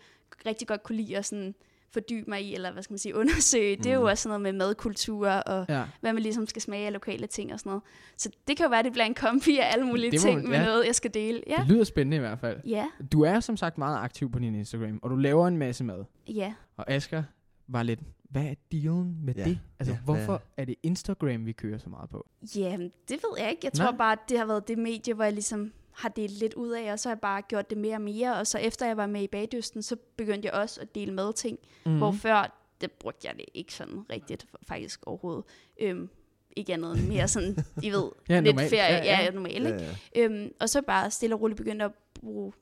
[0.47, 1.55] rigtig godt kunne lide at sådan
[1.95, 3.77] fordybe mig i, eller hvad skal man sige, undersøge.
[3.77, 4.03] Det er Mm.
[4.03, 5.85] jo også sådan noget med madkultur, og Ja.
[6.01, 7.83] hvad man ligesom skal smage af lokale ting og sådan noget.
[8.17, 10.41] Så det kan jo være, at det bliver en kombi af alle mulige Det ting
[10.41, 10.65] man- med ja.
[10.65, 11.43] noget, jeg skal dele.
[11.47, 12.61] Ja, Det lyder spændende i hvert fald.
[12.67, 15.85] ja, Du er som sagt meget aktiv på din Instagram, og du laver en masse
[15.85, 16.05] mad.
[16.29, 16.55] ja.
[16.77, 17.23] Og Asger
[17.69, 19.59] var lidt, hvad er dealen med Ja, det?
[19.79, 22.27] Altså, ja, hvorfor er det Instagram, vi kører så meget på?
[22.57, 23.61] Jamen, det ved jeg ikke.
[23.65, 23.87] Jeg Nej.
[23.87, 26.71] tror bare, at det har været det medie, hvor jeg ligesom har delt lidt ud
[26.71, 28.37] af, og så har jeg bare gjort det mere og mere.
[28.37, 31.33] Og så efter jeg var med i Bagdysten, så begyndte jeg også at dele med
[31.33, 31.59] ting.
[31.87, 31.99] Mm.
[31.99, 35.45] Hvor før, det brugte jeg det ikke sådan rigtigt, faktisk overhovedet.
[35.81, 36.09] Øhm,
[36.57, 38.71] ikke andet end mere sådan, I ved, Ja, lidt normalt.
[38.71, 38.95] ferie.
[38.95, 39.31] Ja, Ja, ja.
[39.31, 39.65] normalt?
[39.69, 39.77] Ja,
[40.15, 40.25] ja.
[40.25, 42.53] Øhm, og så bare stille og roligt begyndte at bruge,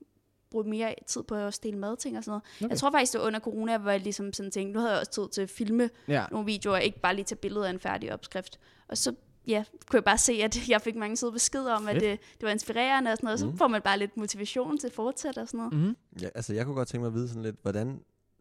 [0.50, 2.42] bruge mere tid på at stille madting og sådan noget.
[2.60, 2.70] Okay.
[2.70, 5.00] Jeg tror faktisk, det var under corona, hvor jeg ligesom sådan tænkte, nu havde jeg
[5.00, 6.24] også tid til at filme Ja.
[6.30, 8.58] nogle videoer, ikke bare lige tage billeder af en færdig opskrift.
[8.88, 9.14] Og så
[9.46, 12.02] ja, kunne jeg bare se, at jeg fik mange søde beskeder om, at Fedt.
[12.04, 13.46] det, det var inspirerende og sådan noget.
[13.46, 13.52] Mm.
[13.52, 15.72] Så får man bare lidt motivation til at fortsætte og sådan noget.
[15.88, 15.96] Mm.
[16.22, 18.00] Ja, altså jeg kunne godt tænke mig at vide sådan lidt, hvordan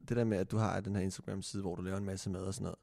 [0.10, 2.42] det der med, at du har den her Instagram-side, hvor du laver en masse mad
[2.42, 2.80] og sådan noget,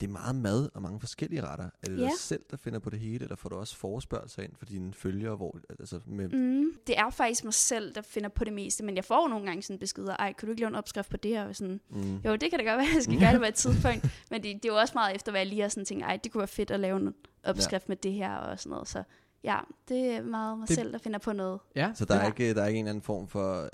[0.00, 1.64] det er meget mad og mange forskellige retter.
[1.64, 2.02] Er det Ja.
[2.02, 4.94] dig selv, der finder på det hele, eller får du også forespørgelser ind for dine
[4.94, 8.84] følgere, hvor, altså med, Mm, det er faktisk mig selv, der finder på det meste,
[8.84, 11.10] men jeg får jo nogle gange sådan beskeder, ej, kan du ikke lave en opskrift
[11.10, 11.44] på det her?
[11.48, 13.46] Og sådan, mm, jo, det kan da godt være, at jeg skal gøre det på
[13.46, 15.84] et tidspunkt, men det, det er jo også meget efter, hvad jeg lige har sådan
[15.84, 17.14] tænkt, ej, det kunne være fedt at lave en
[17.44, 17.90] opskrift ja.
[17.90, 19.02] med det her og sådan noget, så
[19.44, 19.58] ja,
[19.88, 21.60] det er meget mig Det- selv, der finder på noget.
[21.76, 21.92] Ja.
[21.94, 23.68] så der er, ikke, der er ikke en anden form for, øh,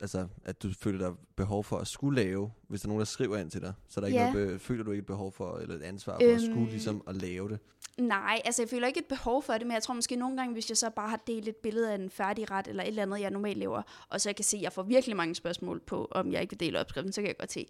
[0.00, 3.04] altså, at du føler dig behov for at skulle lave, hvis der er nogen, der
[3.04, 4.32] skriver ind til dig, så er der ikke Ja.
[4.32, 6.66] noget, be- føler du ikke et behov for, eller et ansvar for at skulle Øhm.
[6.70, 7.58] ligesom at lave det.
[7.98, 10.52] Nej, altså jeg føler ikke et behov for det, men jeg tror måske nogle gange,
[10.52, 13.02] hvis jeg så bare har delt et billede af en færdig ret, eller et eller
[13.02, 15.80] andet, jeg normalt laver, og så jeg kan se, at jeg får virkelig mange spørgsmål
[15.80, 17.66] på, om jeg ikke vil dele opskriften, så kan jeg godt se,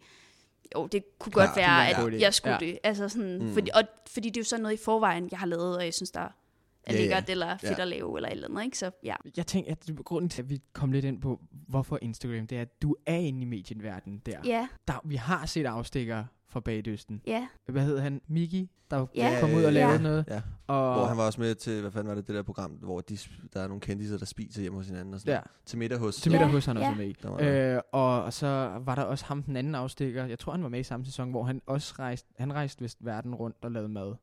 [0.74, 2.66] jo, det kunne Klar, godt være, at jeg skulle Ja.
[2.66, 2.78] det.
[2.84, 3.52] Altså sådan, mm.
[3.52, 5.94] fordi, og, fordi det er jo sådan noget i forvejen, jeg har lavet, og jeg
[5.94, 6.28] synes, der
[6.86, 7.00] er ja.
[7.00, 7.82] lækkert, eller fedt Ja.
[7.82, 8.78] at lave, eller et eller andet, ikke?
[8.78, 9.14] Så ja.
[9.36, 12.62] Jeg tænker, at grunden til, at vi kom lidt ind på, hvorfor Instagram, det er,
[12.62, 14.38] at du er inde i medieverdenen der.
[14.44, 15.00] Ja, der.
[15.04, 17.22] Vi har set afstikker fra Bagdysten.
[17.26, 18.20] ja, Hvad hed han?
[18.28, 19.36] Miki, der Ja.
[19.40, 19.98] kom ud og lavede Ja.
[20.02, 20.24] noget.
[20.28, 20.42] Ja.
[20.66, 23.00] Og, Hvor han var også med til, hvad fanden var det, det der program, hvor
[23.00, 23.18] de,
[23.54, 25.50] der er nogle kendiser, der spiser hjemme hos hinanden og sådan ja, noget.
[25.66, 26.16] Til middag hos.
[26.16, 26.94] til middag hos han også ja.
[26.94, 27.44] med i.
[27.76, 28.46] Øh, og, og så
[28.84, 30.26] var der også ham, den anden afstikker.
[30.26, 32.98] Jeg tror, han var med i samme sæson, hvor han også rejste, han rejste vist
[33.04, 34.14] verden rundt og lavede mad.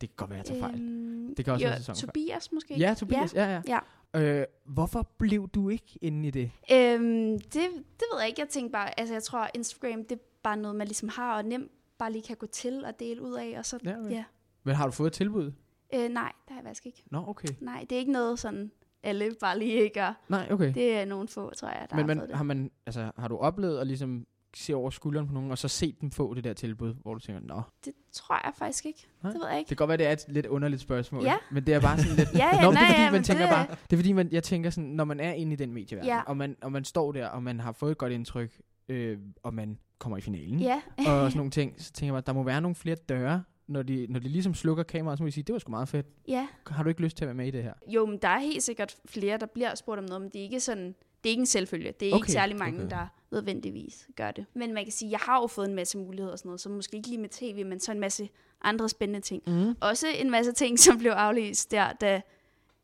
[0.00, 0.74] Det kan godt være, jeg tager fejl.
[0.80, 1.94] Øhm, Det kan også jo, være sæson.
[1.94, 2.74] Tobias måske?
[2.78, 3.34] Ja, Tobias.
[3.34, 3.78] Ja, ja.
[4.14, 4.40] Ja.
[4.40, 6.50] Øh, hvorfor blev du ikke inde i det?
[6.72, 8.40] Øhm, det, det ved jeg ikke.
[8.40, 11.44] Jeg tænkte bare, altså jeg tror, Instagram, det er bare noget, man ligesom har, og
[11.44, 14.10] nemt bare lige kan gå til og dele ud af, og så, Ja, okay.
[14.10, 14.24] ja.
[14.64, 15.52] Men har du fået et tilbud?
[15.94, 17.02] Øh, nej, det har jeg faktisk ikke.
[17.10, 17.48] Nå, okay.
[17.60, 18.70] Nej, det er ikke noget sådan,
[19.02, 20.24] alle bare lige gør.
[20.28, 20.74] Nej, okay.
[20.74, 22.36] Det er nogle få, tror jeg, der Men har fået det.
[22.36, 25.68] har, man, altså, har du oplevet at ligesom se over skulderen på nogen, og så
[25.68, 29.06] set dem få det der tilbud, hvor du tænker, nå, Det tror jeg faktisk ikke.
[29.22, 29.32] Nej.
[29.32, 29.68] Det ved jeg det ikke.
[29.68, 31.22] kan godt være, det er et lidt underligt spørgsmål.
[31.24, 31.36] Ja.
[31.50, 32.28] Men det er bare sådan lidt...
[32.38, 34.12] Ja, ja, Nå, nej, det er fordi, ja, man tænker det- bare, det er fordi,
[34.12, 36.20] man, jeg tænker sådan, når man er inde i den medieverden, Ja.
[36.26, 39.54] og, man, og man står der, og man har fået et godt indtryk, øh, og
[39.54, 42.42] man kommer i finalen, Ja, og sådan nogle ting, så tænker jeg bare, der må
[42.42, 45.44] være nogle flere døre, når de, når de ligesom slukker kameraet, så må de sige,
[45.44, 46.06] det var sgu meget fedt.
[46.28, 46.46] ja.
[46.66, 47.72] Har du ikke lyst til at være med i det her?
[47.86, 50.42] Jo, men der er helt sikkert flere, der bliver spurgt om noget, men det er
[50.42, 51.92] ikke sådan, det er ikke en selvfølge.
[52.00, 52.90] Det er Okay, ikke særlig mange, okay.
[52.90, 54.46] der nødvendigvis gør det.
[54.54, 56.68] Men man kan sige, jeg har jo fået en masse muligheder og sådan noget, så
[56.68, 58.28] måske ikke lige med tv, men så en masse
[58.62, 59.42] andre spændende ting.
[59.46, 59.74] Mm.
[59.80, 62.20] Også en masse ting, som blev aflyst der, da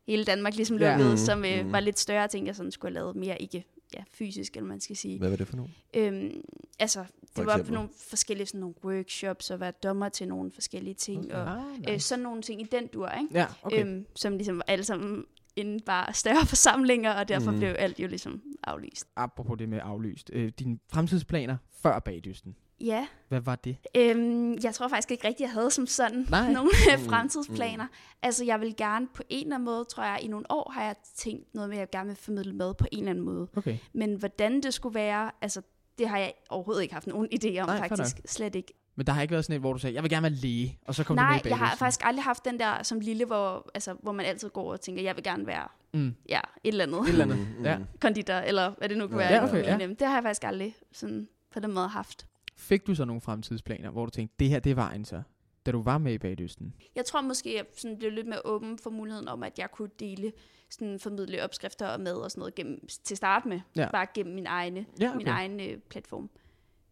[0.07, 0.89] hele Danmark ligesom Ja.
[0.91, 1.71] lukkede, Mhm, som øh, mhm.
[1.71, 4.79] var lidt større ting, jeg sådan skulle have lavet mere ikke ja, fysisk, eller man
[4.81, 5.19] skal sige.
[5.19, 5.75] Hvad var det for nogen?
[5.93, 6.41] Øhm,
[6.79, 7.73] altså, det For var på eksempel?
[7.73, 11.99] nogle forskellige sådan nogle workshops, og være dommer til nogle forskellige ting, og Ah, øh,
[11.99, 13.27] sådan nogle ting i den dur, ikke?
[13.33, 13.85] Ja, okay.
[13.85, 17.57] Øhm, som ligesom alle sammen inden bare større forsamlinger, og derfor mm.
[17.57, 19.07] blev alt jo ligesom aflyst.
[19.15, 20.29] Apropos det med aflyst.
[20.33, 22.55] Øh, dine fremtidsplaner før bagdysten.
[22.81, 23.77] Ja, Hvad var det?
[23.97, 26.51] øhm, jeg tror faktisk ikke rigtigt, jeg havde som sådan Nej.
[26.53, 27.87] nogle Mm, fremtidsplaner.
[28.21, 30.83] Altså, jeg vil gerne på en eller anden måde, tror jeg, i nogle år har
[30.83, 33.47] jeg tænkt noget med, at jeg gerne vil formidle med på en eller anden måde.
[33.57, 33.77] Okay.
[33.93, 35.61] Men hvordan det skulle være, altså,
[35.97, 38.21] det har jeg overhovedet ikke haft nogen idé om, Nej, faktisk.
[38.25, 38.73] Slet ikke.
[38.95, 40.79] Men der har ikke været sådan et, hvor du sagde, jeg vil gerne være læge,
[40.85, 42.99] og så kom du med Nej, i jeg har faktisk aldrig haft den der som
[42.99, 46.15] lille, hvor, altså, hvor man altid går og tænker, jeg vil gerne være Mm.
[46.29, 46.99] ja, et eller andet.
[46.99, 47.37] Et eller andet.
[47.37, 47.65] Mm, mm.
[47.65, 47.77] Ja.
[48.01, 49.43] konditor, eller hvad det nu kan Ja, være.
[49.43, 49.77] okay, ja.
[49.77, 52.27] Men, øhm, Det har jeg faktisk aldrig sådan, på den måde haft.
[52.57, 55.21] Fik du så nogle fremtidsplaner, hvor du tænkte, det her, det er vejen så,
[55.65, 56.73] da du var med i Bagdysten?
[56.95, 59.89] Jeg tror måske, jeg sådan blev lidt mere åben for muligheden om, at jeg kunne
[59.99, 60.31] dele,
[60.69, 63.59] sådan formidle opskrifter og mad og sådan noget gennem, til start med.
[63.75, 63.87] Ja.
[63.91, 65.17] Bare gennem min, egne, Ja, okay.
[65.17, 66.29] min egen øh, platform.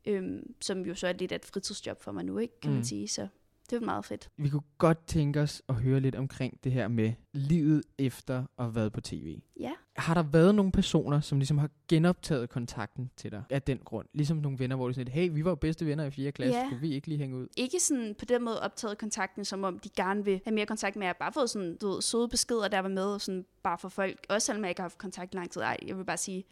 [0.08, 2.76] Øhm, som jo så er lidt af et fritidsjob for mig nu, ikke, kan mm.
[2.76, 3.08] Man sige.
[3.08, 3.28] Så
[3.70, 4.30] det var meget fedt.
[4.38, 8.66] Vi kunne godt tænke os at høre lidt omkring det her med livet efter at
[8.66, 9.42] have været på tv.
[9.60, 9.72] Ja.
[9.96, 14.08] Har der været nogle personer, som ligesom har genoptaget kontakten til dig af den grund?
[14.13, 16.32] Ligesom nogle venner, hvor de siger, hey, vi var jo bedste venner i 4.
[16.32, 16.70] klasse, Ja.
[16.70, 17.48] kunne vi ikke lige hænge ud?
[17.58, 20.96] Ikke sådan på den måde optaget kontakten, som om de gerne vil have mere kontakt
[20.96, 21.13] med jer.
[21.13, 24.26] Bare fået sådan, du ved, søde beskeder, der var med, sådan bare for folk.
[24.30, 25.62] Også selvom jeg ikke har haft kontakt lang tid.
[25.62, 26.44] Ej, jeg vil bare sige,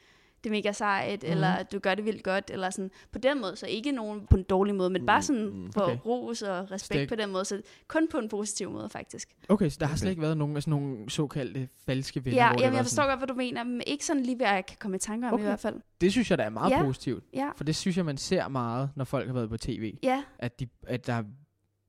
[0.44, 1.32] det er mega sejt, mm.
[1.32, 2.92] eller du gør det vildt godt, eller sådan.
[3.12, 5.82] På den måde, så ikke nogen på en dårlig måde, men bare sådan Mm, for
[5.82, 5.98] okay.
[6.06, 7.10] ros og respekt Stik.
[7.10, 7.46] på den måde.
[7.46, 9.30] Så kun på en positiv måde, faktisk.
[9.50, 10.00] Okay, så der har Okay.
[10.00, 13.10] slet ikke været nogen af sådan nogle såkaldte falske venner, Ja, jamen, jeg forstår sådan,
[13.10, 15.34] godt, hvad du mener, men ikke sådan lige, hvad jeg kan komme i tanker om
[15.34, 15.44] Okay.
[15.44, 15.76] i hvert fald.
[16.02, 16.84] Det synes jeg, der er meget Ja.
[16.84, 17.24] positivt.
[17.34, 19.98] Ja, For det synes jeg, man ser meget, når folk har været på tv.
[20.04, 21.24] ja, At, de, at der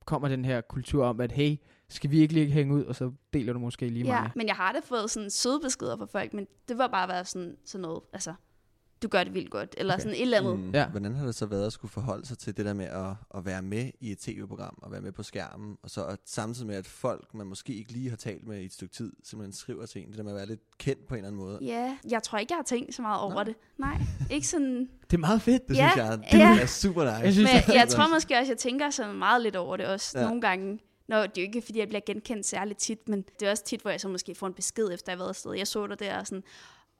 [0.04, 1.56] kommer den her kultur om, at hey,
[1.92, 4.20] skal vi ikke lige hænge ud, og så deler du måske lige ja.
[4.20, 4.30] mig.
[4.36, 7.28] Men jeg har da fået sådan søde beskeder fra folk, men det var bare været
[7.28, 8.34] sådan, sådan noget, altså,
[9.02, 10.02] du gør det vildt godt, eller Okay.
[10.02, 10.58] sådan et eller andet.
[10.58, 10.70] Mm.
[10.70, 10.88] Ja.
[10.88, 13.06] Hvordan har det så været at skulle forholde sig til det der med at,
[13.38, 16.66] at være med i et tv-program, og være med på skærmen, og så at, samtidig
[16.66, 19.52] med, at folk, man måske ikke lige har talt med i et stykke tid, simpelthen
[19.52, 21.58] skriver til en, det der med at være lidt kendt på en eller anden måde.
[21.62, 23.44] Ja, jeg tror ikke, jeg har tænkt så meget over Nej.
[23.44, 23.54] det.
[23.78, 24.00] Nej,
[24.30, 24.88] ikke sådan...
[25.10, 25.68] Det er meget fedt.
[25.68, 26.60] Det Ja, synes jeg, det ja.
[26.60, 27.14] er super nice.
[27.16, 29.86] Jeg synes, Men er jeg tror måske også, jeg tænker sådan meget lidt over det
[29.86, 30.22] også Ja.
[30.22, 30.26] ja.
[30.28, 30.78] nogle gange.
[31.12, 33.64] Nå, det er jo ikke, fordi jeg bliver genkendt særligt tit, men det er også
[33.64, 35.52] tit, hvor jeg så måske får en besked, efter jeg har været afsted.
[35.52, 36.42] Jeg så dig der og sådan...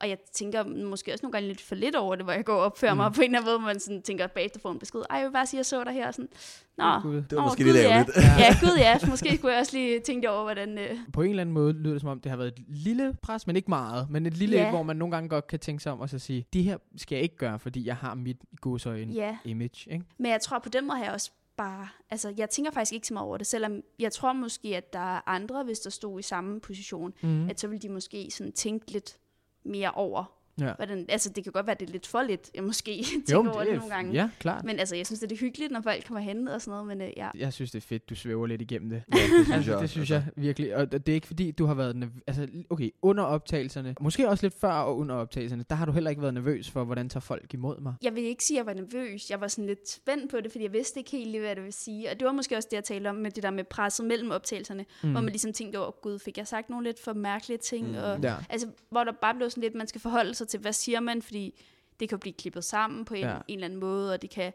[0.01, 2.53] Og jeg tænker måske også nogle gange lidt for lidt over det, hvor jeg går
[2.53, 2.97] og opfører mm.
[2.97, 5.01] mig på en eller anden måde, hvor man sådan tænker bagefter får en besked.
[5.09, 6.07] Ej, jeg vil bare sige, at jeg så dig her.
[6.07, 6.29] og Sådan,
[6.77, 7.15] Nå, Gud.
[7.15, 8.05] Det var Åh, måske Gud, lidt ja.
[8.39, 8.97] ja, gud ja.
[9.09, 10.77] Måske skulle jeg også lige tænke over, hvordan...
[10.77, 13.13] Øh, På en eller anden måde lyder det som om, det har været et lille
[13.21, 14.09] pres, men ikke meget.
[14.09, 14.69] Men et lille Ja.
[14.69, 17.15] hvor man nogle gange godt kan tænke sig om og så sige, det her skal
[17.15, 19.37] jeg ikke gøre, fordi jeg har mit godsøjne ja.
[19.45, 19.93] image.
[19.93, 20.05] Ikke?
[20.17, 21.87] Men jeg tror på den måde har jeg også bare...
[22.09, 24.99] Altså, jeg tænker faktisk ikke så meget over det, selvom jeg tror måske, at der
[25.15, 27.49] er andre, hvis der stod i samme position, Mm.
[27.49, 29.17] at så vil de måske sådan tænke lidt
[29.63, 30.23] mere over,
[30.59, 30.73] Ja.
[30.77, 33.39] hvordan, altså det kan godt være, det er lidt for lidt, jeg måske tænker Jo,
[33.39, 34.13] over det, det er, nogle gange.
[34.13, 34.63] ja, klart.
[34.65, 37.01] Men altså, jeg synes, det er hyggeligt, når folk kommer hen og sådan noget, men
[37.01, 37.29] øh, ja.
[37.35, 39.03] Jeg synes, det er fedt, du svæver lidt igennem det.
[39.13, 40.31] Ja, det synes altså, jeg det synes altså.
[40.35, 40.75] jeg virkelig.
[40.75, 44.45] Og det er ikke fordi, du har været nerv- altså, okay, under optagelserne, måske også
[44.45, 47.21] lidt før og under optagelserne, der har du heller ikke været nervøs for, hvordan tager
[47.21, 47.93] folk imod mig.
[48.03, 49.29] Jeg vil ikke sige, at jeg var nervøs.
[49.29, 51.63] Jeg var sådan lidt spændt på det, fordi jeg vidste ikke helt lige, hvad det
[51.63, 52.09] vil sige.
[52.11, 54.31] Og det var måske også det, jeg talte om med det der med presset mellem
[54.31, 55.11] optagelserne, mm.
[55.11, 57.87] hvor man ligesom tænkte over, gud, fik jeg sagt nogle lidt for mærkelige ting?
[57.89, 57.95] Mm.
[57.95, 58.35] Og, Ja.
[58.49, 61.21] Altså, hvor der bare blev sådan lidt, man skal forholde sig til, hvad siger man,
[61.21, 61.61] fordi
[61.99, 63.35] det kan jo blive klippet sammen på en, Ja.
[63.47, 64.53] en eller anden måde, og det kan...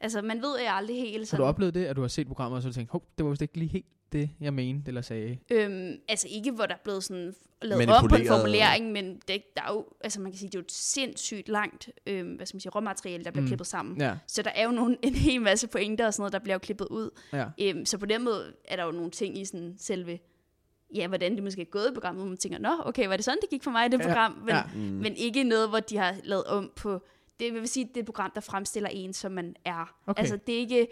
[0.00, 1.40] Altså, man ved jeg aldrig helt Har sådan...
[1.42, 3.24] du oplevet det, at du har set programmet, og så har du tænkt, hov, det
[3.24, 5.38] var vist ikke lige helt det, jeg mente eller sagde?
[5.50, 9.42] Øhm, altså ikke, hvor der er blevet sådan lavet om på en formulering, men det,
[9.56, 12.46] der er jo, altså man kan sige, det er jo et sindssygt langt, øhm, hvad
[12.46, 13.46] skal man sige, råmateriale, der bliver mm.
[13.46, 14.00] klippet sammen.
[14.00, 16.54] Ja, Så der er jo nogle, en hel masse pointer og sådan noget, der bliver
[16.54, 17.10] jo klippet ud.
[17.32, 17.46] ja.
[17.60, 20.18] Øhm, så på den måde er der jo nogle ting i sådan selve,
[20.94, 23.24] ja, hvordan det måske er gået i programmet, hvor man tænker, nå, okay, var det
[23.24, 24.32] sådan, det gik for mig i det Ja, program?
[24.32, 24.62] Men, ja.
[24.74, 24.80] Mm.
[24.80, 27.02] men ikke noget, hvor de har lavet om på,
[27.40, 29.94] det vil sige, det er et program, der fremstiller en, som man er.
[30.06, 30.20] Okay.
[30.20, 30.86] Altså, det er ikke,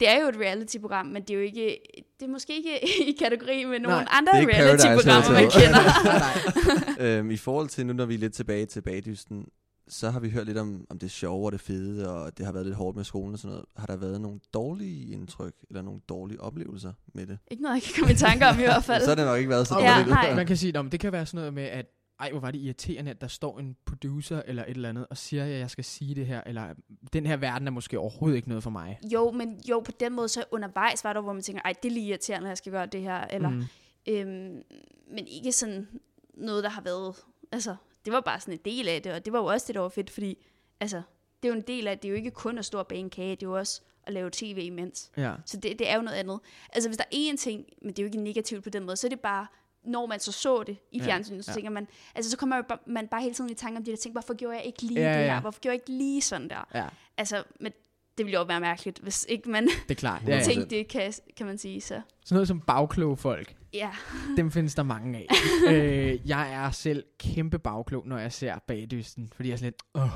[0.00, 1.78] det er jo et reality-program, men det er jo ikke,
[2.20, 5.80] det er måske ikke i kategori med nogle Nej, andre er reality-programmer, man kender.
[7.18, 9.46] øhm, I forhold til nu, når vi er lidt tilbage til bagdysten,
[9.90, 12.52] så har vi hørt lidt om, om det sjove og det fede, og det har
[12.52, 13.66] været lidt hårdt med skolen og sådan noget.
[13.76, 17.38] Har der været nogle dårlige indtryk, eller nogle dårlige oplevelser med det?
[17.50, 19.02] ikke noget, jeg kan komme i tanke om i hvert fald.
[19.04, 20.08] Så har det nok ikke været så Ja, dårligt.
[20.08, 20.34] nej.
[20.34, 21.86] Man kan sige, at det kan være sådan noget med, at
[22.20, 25.16] ej, hvor var det irriterende, at der står en producer eller et eller andet, og
[25.16, 26.74] siger, at jeg skal sige det her, eller
[27.12, 28.98] den her verden er måske overhovedet ikke noget for mig.
[29.12, 31.88] Jo, men jo, på den måde, så undervejs var der, hvor man tænker, ej, det
[31.88, 33.64] er lige irriterende, at jeg skal gøre det her, eller, mm.
[34.08, 34.62] øhm,
[35.14, 35.88] men ikke sådan
[36.34, 37.14] noget, der har været,
[37.52, 39.74] altså, det var bare sådan en del af det, og det var jo også det,
[39.74, 40.46] der var fedt, fordi,
[40.80, 41.02] altså,
[41.42, 42.86] det er jo en del af det, det er jo ikke kun at stå og
[42.86, 45.10] bage en kage, det er jo også at lave tv imens.
[45.16, 45.34] Ja.
[45.46, 46.40] Så det, det er jo noget andet.
[46.72, 48.96] Altså, hvis der er én ting, men det er jo ikke negativt på den måde,
[48.96, 49.46] så er det bare,
[49.84, 51.54] når man så så det i Ja, fjernsynet, så ja.
[51.54, 53.90] tænker man, altså så kommer man bare, man bare hele tiden i tanke om det
[53.92, 55.34] der ting, hvorfor gjorde jeg ikke lige Ja, det ja.
[55.34, 55.40] her?
[55.40, 56.68] Hvorfor gjorde jeg ikke lige sådan der?
[56.74, 56.86] ja,
[57.16, 57.72] Altså, men
[58.18, 60.22] det ville jo være mærkeligt, hvis ikke man det er klart.
[60.26, 60.42] Ja, ja.
[60.42, 61.80] Tænk- tænkte det, kan, kan man sige.
[61.80, 63.90] Så Sådan noget som bagkloge folk, ja,
[64.36, 65.26] dem findes der mange af.
[65.74, 69.82] øh, jeg er selv kæmpe bagklog, når jeg ser bagdysten, fordi jeg er sådan lidt,
[69.94, 70.10] åh,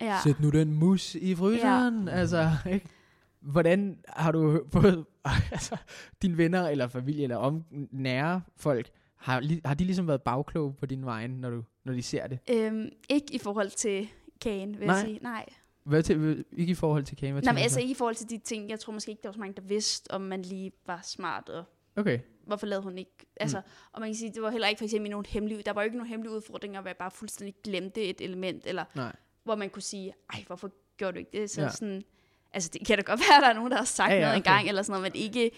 [0.00, 0.18] ja.
[0.24, 2.08] sæt nu den mus i fryseren.
[2.08, 2.14] Ja.
[2.14, 2.86] Altså, ikke?
[3.40, 5.04] Hvordan har du fået,
[5.52, 5.76] altså,
[6.22, 10.72] dine venner eller familie eller om, nære folk, har, li- har de ligesom været bagkloge
[10.74, 12.38] på din vej, når, du, når de ser det?
[12.50, 14.08] Øhm, ikke i forhold til
[14.40, 14.96] kagen, vil Nej.
[14.96, 15.18] jeg sige.
[15.22, 15.46] Nej.
[15.84, 17.32] Hvad til, ikke i forhold til Kane?
[17.32, 17.80] Hvad Nej, men altså så?
[17.80, 18.70] ikke i forhold til de ting.
[18.70, 21.48] Jeg tror måske ikke, der var så mange, der vidste, om man lige var smart,
[21.48, 21.64] og
[21.96, 22.18] Okay.
[22.46, 23.10] hvorfor lavede hun ikke...
[23.36, 23.64] Altså, mm.
[23.92, 25.62] og man kan sige, det var heller ikke for eksempel nogle hemmelige...
[25.62, 28.84] Der var jo ikke nogen hemmelige udfordringer, hvor jeg bare fuldstændig glemte et element, eller
[28.94, 29.12] Nej.
[29.44, 31.50] hvor man kunne sige, ej, hvorfor gjorde du ikke det?
[31.50, 31.68] Så Ja.
[31.70, 32.02] sådan,
[32.52, 34.20] Altså, det kan da godt være, at der er nogen, der har sagt Ja, ja,
[34.20, 34.50] noget okay.
[34.50, 35.50] engang, eller sådan noget, men ikke,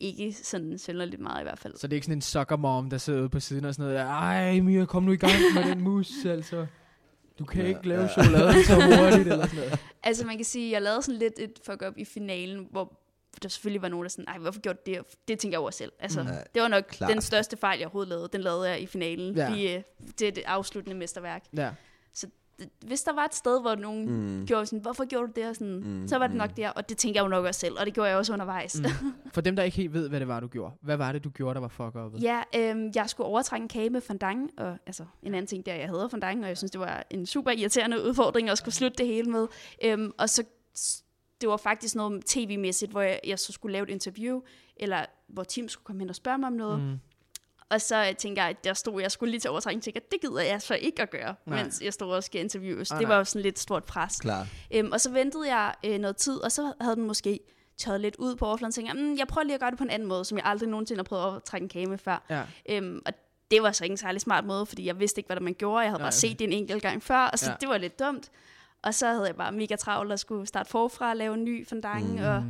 [0.00, 1.76] ikke sådan synderligt meget i hvert fald.
[1.76, 3.92] Så det er ikke sådan en soccer mom, der sidder ude på siden og sådan
[3.92, 4.06] noget.
[4.06, 6.66] Ej, Mia, kom nu i gang med den mus, altså.
[7.38, 8.08] Du kan Ja, ikke lave ja.
[8.08, 9.78] chokoladen så hurtigt, eller sådan noget.
[10.04, 13.01] Altså, man kan sige, at jeg lavede sådan lidt et fuck up i finalen, hvor
[13.42, 15.00] der selvfølgelig var nogen, der sådan, nej, hvorfor gjorde du det?
[15.28, 15.92] Det tænker jeg over selv.
[15.98, 16.28] Altså, Mm.
[16.54, 17.10] det var nok Klart.
[17.12, 18.28] Den største fejl, jeg overhovedet lavede.
[18.32, 19.36] Den lavede jeg i finalen.
[19.36, 19.52] Ja.
[19.52, 19.74] Ja.
[20.06, 21.44] Det, det er det afsluttende mesterværk.
[21.56, 21.70] Ja.
[22.58, 24.08] Det- Hvis der var et sted, hvor nogen
[24.40, 24.46] Mm.
[24.46, 25.48] gjorde sådan, hvorfor gjorde du det?
[25.48, 26.38] Og sådan, Mm, så var det mm.
[26.38, 28.32] nok der, og det tænker jeg jo nok også selv, og det gjorde jeg også
[28.32, 28.80] undervejs.
[28.80, 29.12] Mm.
[29.34, 30.74] For dem, der ikke helt ved, hvad det var, du gjorde.
[30.82, 32.22] Hvad var det, du gjorde, der var fuck up?
[32.22, 35.74] Ja, øhm, jeg skulle overtrække en kage med fondant, og altså en anden ting der,
[35.74, 38.96] jeg hader fondant, og jeg synes, det var en super irriterende udfordring at skulle slutte
[38.98, 39.46] det hele med.
[39.84, 40.44] Øhm, og så,
[41.42, 44.40] det var faktisk noget tv-mæssigt, hvor jeg, jeg så skulle lave et interview,
[44.76, 46.80] eller hvor Tim skulle komme hen og spørge mig om noget.
[46.80, 46.98] Mm.
[47.70, 50.42] Og så tænker jeg, at der stod, jeg skulle lige til overtrækning, tænker, det gider
[50.42, 51.62] jeg så ikke at gøre, Nej.
[51.62, 52.90] mens jeg stod og skal interviews.
[52.90, 54.16] Ah, det var jo sådan lidt stort pres.
[54.16, 54.46] Klar.
[54.74, 57.40] Øhm, og så ventede jeg øh, noget tid, og så havde den måske
[57.76, 59.78] tørret lidt ud på overfladen, og tænkte, jeg, mm, jeg prøver lige at gøre det
[59.78, 61.98] på en anden måde, som jeg aldrig nogensinde har prøvet at trække en kage med
[61.98, 62.24] før.
[62.30, 62.42] Ja.
[62.68, 63.12] Øhm, og
[63.50, 65.54] det var så ikke en særlig smart måde, fordi jeg vidste ikke, hvad det man
[65.54, 65.78] gjorde.
[65.80, 66.28] Jeg havde Nej, bare okay.
[66.28, 67.56] set det en enkelt gang før, og så ja.
[67.60, 68.30] det var lidt dumt.
[68.82, 71.66] Og så havde jeg bare mega travlt og skulle starte forfra og lave en ny
[71.68, 72.16] fondant, Mm.
[72.18, 72.24] mm.
[72.24, 72.44] og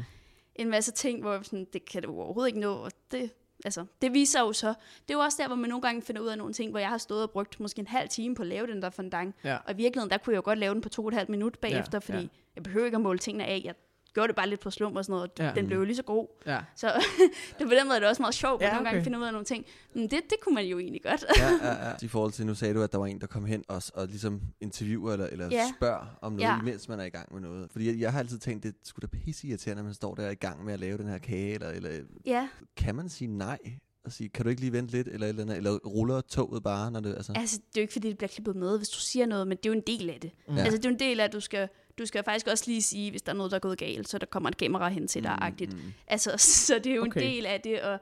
[0.56, 2.72] en masse ting, hvor jeg sådan, det kan du overhovedet ikke nå.
[2.74, 3.30] Og det,
[3.64, 4.68] altså, det viser jo så.
[4.68, 6.78] Det er jo også der, hvor man nogle gange finder ud af nogle ting, hvor
[6.80, 9.34] jeg har stået og brugt måske en halv time på at lave den der fondant.
[9.44, 9.56] Ja.
[9.66, 11.28] Og i virkeligheden, der kunne jeg jo godt lave den på to og et halvt
[11.28, 12.28] minut bagefter, Ja, fordi ja.
[12.56, 13.60] jeg behøver ikke at måle tingene af.
[13.64, 13.74] Jeg
[14.14, 15.53] gjorde det bare lidt på slum og sådan noget, og Ja.
[15.55, 16.27] den blev jo lige så god.
[16.46, 16.61] Ja.
[16.77, 16.87] Så
[17.59, 19.05] det på den måde er det også meget sjovt, at Ja, ja, nogle gange okay.
[19.05, 19.64] finde ud af nogle ting.
[19.94, 21.25] Men det, det kunne man jo egentlig godt.
[21.38, 21.92] Ja, ja, ja.
[22.07, 24.07] I forhold til, nu sagde du, at der var en, der kom hen og, og
[24.07, 25.72] ligesom interviewer eller, eller Ja.
[25.79, 26.61] spørger om noget, Ja.
[26.61, 27.68] imens man er i gang med noget.
[27.72, 30.31] Fordi jeg, jeg har altid tænkt, det skulle da pisse irriterende, at man står der
[30.31, 31.90] i gang med at lave den her kage, eller, eller
[32.27, 33.59] ja, kan man sige nej?
[34.05, 36.90] Og sige, kan du ikke lige vente lidt, eller, eller, andet, eller ruller toget bare,
[36.90, 37.33] når det, altså...
[37.37, 39.57] altså det er jo ikke, fordi det bliver klippet med, hvis du siger noget, men
[39.57, 40.31] det er jo en del af det.
[40.48, 40.55] Mm.
[40.57, 40.61] Ja.
[40.62, 42.83] Altså det er jo en del af, at du skal, du skal faktisk også lige
[42.83, 45.09] sige, hvis der er noget, der er gået galt, så der kommer et kamera hen
[45.09, 45.72] til dig, agtigt.
[45.72, 45.92] Mm, mm.
[46.07, 47.20] Altså, så det er jo Okay.
[47.20, 48.00] en del af det, og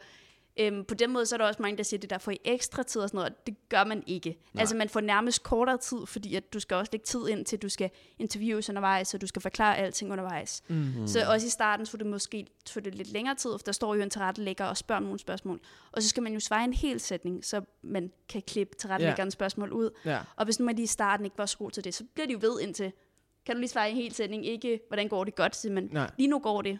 [0.61, 2.33] øhm, på den måde, så er der også mange, der siger, at det der får
[2.33, 4.38] I ekstra tid og sådan noget, og det gør man ikke.
[4.55, 4.61] Nej.
[4.61, 7.57] Altså, man får nærmest kortere tid, fordi at du skal også lægge tid ind til,
[7.57, 10.62] at du skal interviews undervejs, og du skal forklare alting undervejs.
[10.68, 10.76] Mm.
[10.76, 11.07] Mm.
[11.07, 13.94] Så også i starten tog det måske tog det lidt længere tid, for der står
[13.94, 15.61] jo en tilrettelægger og spørger nogle spørgsmål.
[15.92, 19.72] Og så skal man jo svare en hel sætning, så man kan klippe tilrettelæggerens spørgsmål
[19.72, 19.90] ud.
[20.05, 20.18] Ja.
[20.37, 22.26] Og hvis nu man lige i starten ikke var så god til det, så bliver
[22.26, 22.92] de jo ved indtil,
[23.46, 26.11] kan du lige svare en hel sætning, ikke hvordan går det godt, men Nej.
[26.18, 26.79] lige nu går det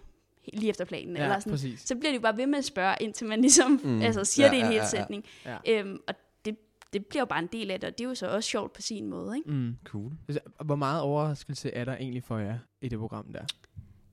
[0.55, 1.17] lige efter planen.
[1.17, 1.51] Ja, eller sådan.
[1.53, 1.81] præcis.
[1.81, 4.03] Så bliver de jo bare ved med at spørge, indtil man ligesom Mm.
[4.07, 4.89] altså, siger Ja, ja, det i en ja, hel ja, ja.
[4.89, 5.25] sætning.
[5.45, 5.57] Ja.
[5.69, 6.57] Øhm, og det,
[6.93, 8.73] det bliver jo bare en del af det, og det er jo så også sjovt
[8.73, 9.37] på sin måde.
[9.37, 9.51] Ikke?
[9.51, 9.77] Mm.
[9.85, 10.13] Cool.
[10.29, 13.45] Altså, Hvor meget overraskelse er der egentlig for jer i det program der?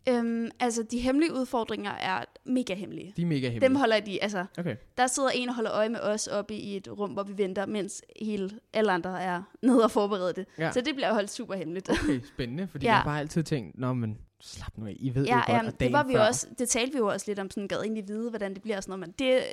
[0.09, 3.13] Øhm, altså, de hemmelige udfordringer er mega hemmelige.
[3.17, 3.61] De er mega hemmelige.
[3.61, 4.75] Dem holder de, altså, Okay.
[4.97, 7.65] der sidder en og holder øje med os oppe i et rum, hvor vi venter,
[7.65, 10.45] mens hele, alle andre er nede og forberede det.
[10.57, 10.71] Ja.
[10.71, 11.89] Så det bliver holdt super hemmeligt.
[11.89, 12.91] Okay, spændende, fordi Ja.
[12.91, 15.49] jeg har bare altid tænkt, nå, men slap nu af, I ved Ja, jo godt,
[15.49, 17.67] jamen, at det var vi før, også, det talte vi jo også lidt om, sådan
[17.67, 19.43] gad egentlig vide, hvordan det bliver og sådan noget, men det,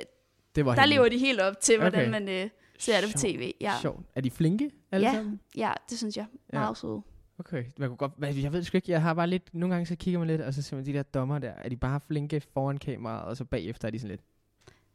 [0.55, 0.97] det var der hemmeligt.
[0.97, 2.11] lever de helt op til, hvordan Okay.
[2.11, 3.51] man øh, ser det på tv.
[3.61, 3.99] Ja, Sjovt.
[4.15, 5.13] Er de flinke alle Ja.
[5.13, 5.39] sammen?
[5.57, 6.25] ja det synes jeg.
[6.53, 6.59] Ja.
[6.59, 7.01] Meget søde.
[7.39, 8.11] Okay, man kunne godt,
[8.43, 10.53] jeg ved sgu ikke, jeg har bare lidt, nogle gange så kigger man lidt, og
[10.53, 13.45] så ser man de der dommer der, er de bare flinke foran kameraet, og så
[13.45, 14.21] bagefter er de sådan lidt,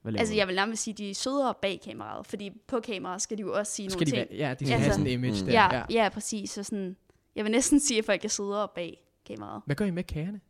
[0.03, 3.37] hvad Altså, jeg vil nærmest sige, de er sødere bag kameraet, fordi på kameraet skal
[3.37, 4.39] de jo også sige skal nogle de ting.
[4.41, 5.47] ja, de skal Altså- have sådan en image Mm.
[5.47, 5.53] der.
[5.53, 6.51] Ja, ja, præcis.
[6.51, 6.97] Så sådan,
[7.37, 9.63] jeg vil næsten sige, at folk er sødere bag kameraet.
[9.67, 10.41] Hvad gør I med kagerne?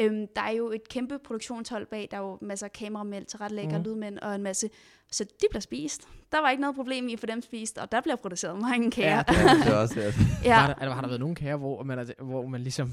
[0.00, 2.08] Øhm, der er jo et kæmpe produktionshold bag.
[2.10, 3.84] Der er jo masser af kameramænd, tilrettelægger, mm.
[3.84, 4.70] lydmænd og en masse.
[5.12, 6.08] Så de bliver spist.
[6.32, 8.90] Der var ikke noget problem i at få dem spist, og der bliver produceret mange
[8.90, 9.22] kager.
[9.28, 10.14] Ja, det er også det.
[10.44, 10.54] ja.
[10.60, 12.92] Har, der, er der, har der været nogle kager, hvor man, er, hvor man ligesom,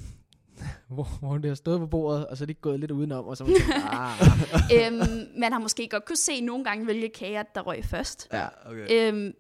[0.89, 3.38] hvor, hvor det har stået på bordet, og så er det gået lidt udenom, og
[3.38, 7.43] så man tænkt, ah, øhm, man har måske godt kunne se nogle gange, hvilke kager,
[7.43, 8.28] der røg først.
[8.34, 9.13] Ja, okay.
[9.13, 9.34] Øhm,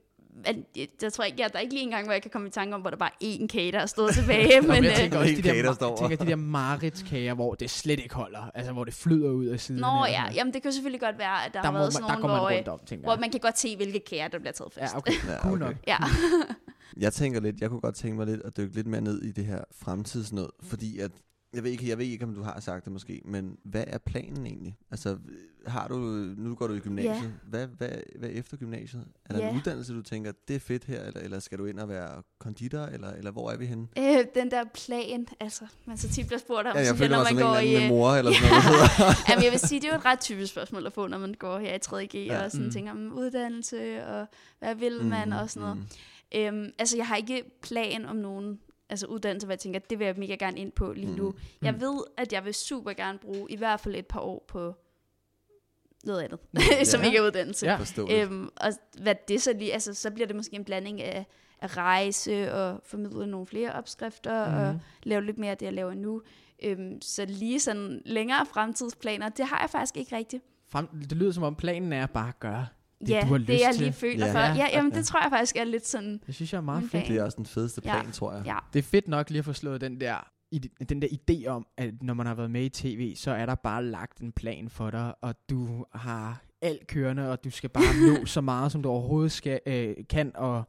[0.45, 2.47] jeg, jeg tror ikke, ja, der er ikke lige en gang, hvor jeg kan komme
[2.47, 4.61] i tanke om, hvor der bare er én kage, der er stået tilbage.
[4.67, 5.89] men jeg øh, tænker også, de der, der står.
[5.89, 9.45] jeg tænker, de der Maritz-kager, hvor det slet ikke holder, altså hvor det flyder ud
[9.45, 9.81] af siden.
[9.81, 12.19] Nå ja, jamen det kan selvfølgelig godt være, at der, der, har været man, sådan
[12.19, 13.19] nogle, hvor, øh, rundt om, hvor jeg.
[13.19, 14.93] man kan godt se, hvilke kager, der bliver taget først.
[14.93, 15.13] Ja, okay.
[15.27, 15.65] Ja, Cool okay.
[15.65, 15.75] nok.
[15.87, 15.97] Ja.
[16.97, 19.31] Jeg tænker lidt, jeg kunne godt tænke mig lidt at dykke lidt mere ned i
[19.31, 21.11] det her fremtidsnød, fordi at,
[21.57, 23.97] jeg ved, ikke, jeg ved ikke, om du har sagt det måske, men hvad er
[23.97, 24.77] planen egentlig?
[24.91, 25.17] Altså,
[25.67, 25.95] har du,
[26.37, 27.49] nu går du i gymnasiet, Ja.
[27.49, 27.89] hvad, hvad,
[28.19, 29.05] hvad efter gymnasiet?
[29.25, 29.49] Er der Ja.
[29.49, 32.23] en uddannelse, du tænker, det er fedt her, eller, eller skal du ind og være
[32.39, 33.87] konditor, eller, eller hvor er vi henne?
[33.97, 37.23] Øh, den der plan, altså, man så tit bliver spurgt om, Ja, jeg sådan, når
[37.23, 37.73] man en går eller i...
[37.73, 39.15] anden øh, mor, eller sådan noget.
[39.29, 41.33] Jamen, jeg vil sige, det er jo et ret typisk spørgsmål at få, når man
[41.39, 42.19] går her i 3.G, Ja.
[42.33, 42.43] ja.
[42.45, 42.67] og sådan Mm.
[42.67, 42.73] mm.
[42.73, 44.27] tænker om uddannelse, og
[44.59, 45.77] hvad vil man, og sådan noget.
[45.77, 46.57] Mm.
[46.59, 48.59] Øhm, altså, jeg har ikke plan om nogen
[48.89, 51.29] altså uddannelse, hvor jeg tænker, det vil jeg mega gerne ind på lige nu.
[51.29, 51.37] Mm.
[51.61, 51.81] Jeg Mm.
[51.81, 54.73] ved, at jeg vil super gerne bruge i hvert fald et par år på
[56.03, 56.39] noget andet,
[56.87, 57.05] som Ja.
[57.05, 57.65] ikke er uddannelse.
[57.65, 57.77] Ja.
[58.23, 61.25] Øhm, og hvad det så lige, altså så bliver det måske en blanding af,
[61.61, 64.55] af rejse og formidle nogle flere opskrifter mm.
[64.57, 66.21] og lave lidt mere af det, jeg laver nu.
[66.63, 70.43] Øhm, så lige sådan længere fremtidsplaner, det har jeg faktisk ikke rigtigt.
[70.69, 72.67] Frem, det lyder som om planen er bare at gøre
[73.01, 73.83] det, ja, du har det lyst jeg til.
[73.83, 74.33] lige føler Ja.
[74.33, 74.39] for.
[74.39, 74.97] Ja, Ja, jamen, ja.
[74.97, 76.91] det tror jeg faktisk er lidt sådan, Det synes jeg er meget fedt.
[76.91, 77.07] plan.
[77.07, 78.01] Det er også den fedeste Ja.
[78.01, 78.45] plan, tror jeg.
[78.45, 78.55] ja.
[78.73, 81.67] Det er fedt nok lige at få slået den der, ide- den der idé om,
[81.77, 84.69] at når man har været med i tv, så er der bare lagt en plan
[84.69, 87.83] for dig, og du har alt kørende, og du skal bare
[88.19, 90.63] nå så meget, som du overhovedet skal, øh, kan, og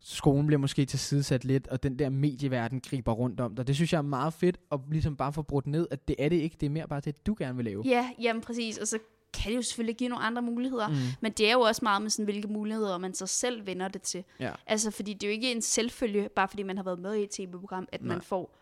[0.00, 3.66] skolen bliver måske tilsidesat lidt, og den der medieverden griber rundt om dig.
[3.66, 6.28] Det synes jeg er meget fedt, at ligesom bare få brudt ned, at det er
[6.28, 7.82] det ikke, det er mere bare det, du gerne vil lave.
[7.86, 8.78] Ja, jamen præcis.
[8.78, 8.98] Og så
[9.32, 10.88] kan det jo selvfølgelig give nogle andre muligheder.
[10.88, 10.94] Mm.
[11.20, 14.02] Men det er jo også meget med sådan, hvilke muligheder man så selv vender det
[14.02, 14.24] til.
[14.40, 14.52] Ja.
[14.66, 17.22] Altså, fordi det er jo ikke en selvfølge, bare fordi man har været med i
[17.22, 18.14] et tv-program, at Nej.
[18.14, 18.56] man får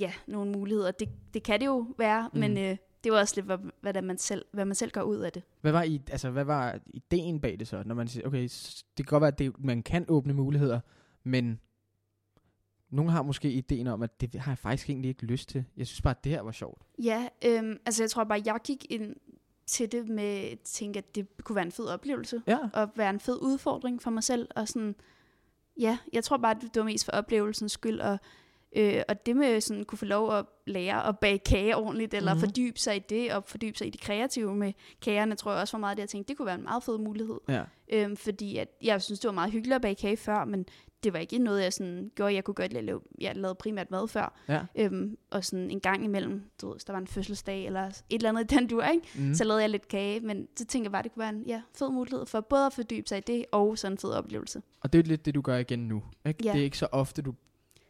[0.00, 0.90] ja, nogle muligheder.
[0.90, 2.40] Det, det kan det jo være, mm.
[2.40, 5.02] men øh, det er jo også lidt, hvad, hvad, man selv, hvad man selv gør
[5.02, 5.42] ud af det.
[5.60, 7.82] Hvad var, i, altså, hvad var ideen bag det så?
[7.86, 10.80] Når man siger, okay, det kan godt være, at det, man kan åbne muligheder,
[11.24, 11.60] men
[12.90, 15.64] nogen har måske ideen om, at det har jeg faktisk egentlig ikke lyst til.
[15.76, 16.82] Jeg synes bare, at det her var sjovt.
[17.02, 19.14] Ja, øhm, altså jeg tror bare, jeg gik ind
[19.66, 22.42] til det med at tænke, at det kunne være en fed oplevelse.
[22.46, 22.58] Ja.
[22.72, 24.48] Og være en fed udfordring for mig selv.
[24.56, 24.94] Og sådan,
[25.80, 28.00] ja, jeg tror bare, at det var mest for oplevelsens skyld.
[28.00, 28.18] Og,
[28.76, 32.34] øh, og det med sådan kunne få lov at lære at bage kage ordentligt, eller
[32.34, 32.36] Mhm.
[32.38, 32.48] mm-hmm.
[32.48, 35.76] fordybe sig i det, og fordybe sig i det kreative med kagerne, tror jeg også
[35.76, 37.40] var meget det, jeg tænkte, det kunne være en meget fed mulighed.
[37.48, 37.62] Ja.
[37.92, 40.66] Øhm, fordi at, jeg synes, det var meget hyggeligt at bage kage før, men
[41.04, 42.34] det var ikke noget, jeg sådan gjorde.
[42.34, 44.38] Jeg kunne godt lave, jeg lavede primært mad før.
[44.48, 44.60] Ja.
[44.74, 48.02] Øhm, og sådan en gang imellem, du ved, hvis der var en fødselsdag eller et
[48.10, 49.08] eller andet i den dur, ikke?
[49.14, 49.34] Mm.
[49.34, 50.20] Så lavede jeg lidt kage.
[50.20, 52.72] Men så tænker jeg bare, det kunne være en ja, fed mulighed for både at
[52.72, 54.62] fordybe sig i det, og sådan en fed oplevelse.
[54.80, 56.02] Og det er lidt det, du gør igen nu.
[56.26, 56.44] Ikke?
[56.44, 56.52] Ja.
[56.52, 57.34] Det er ikke så ofte, du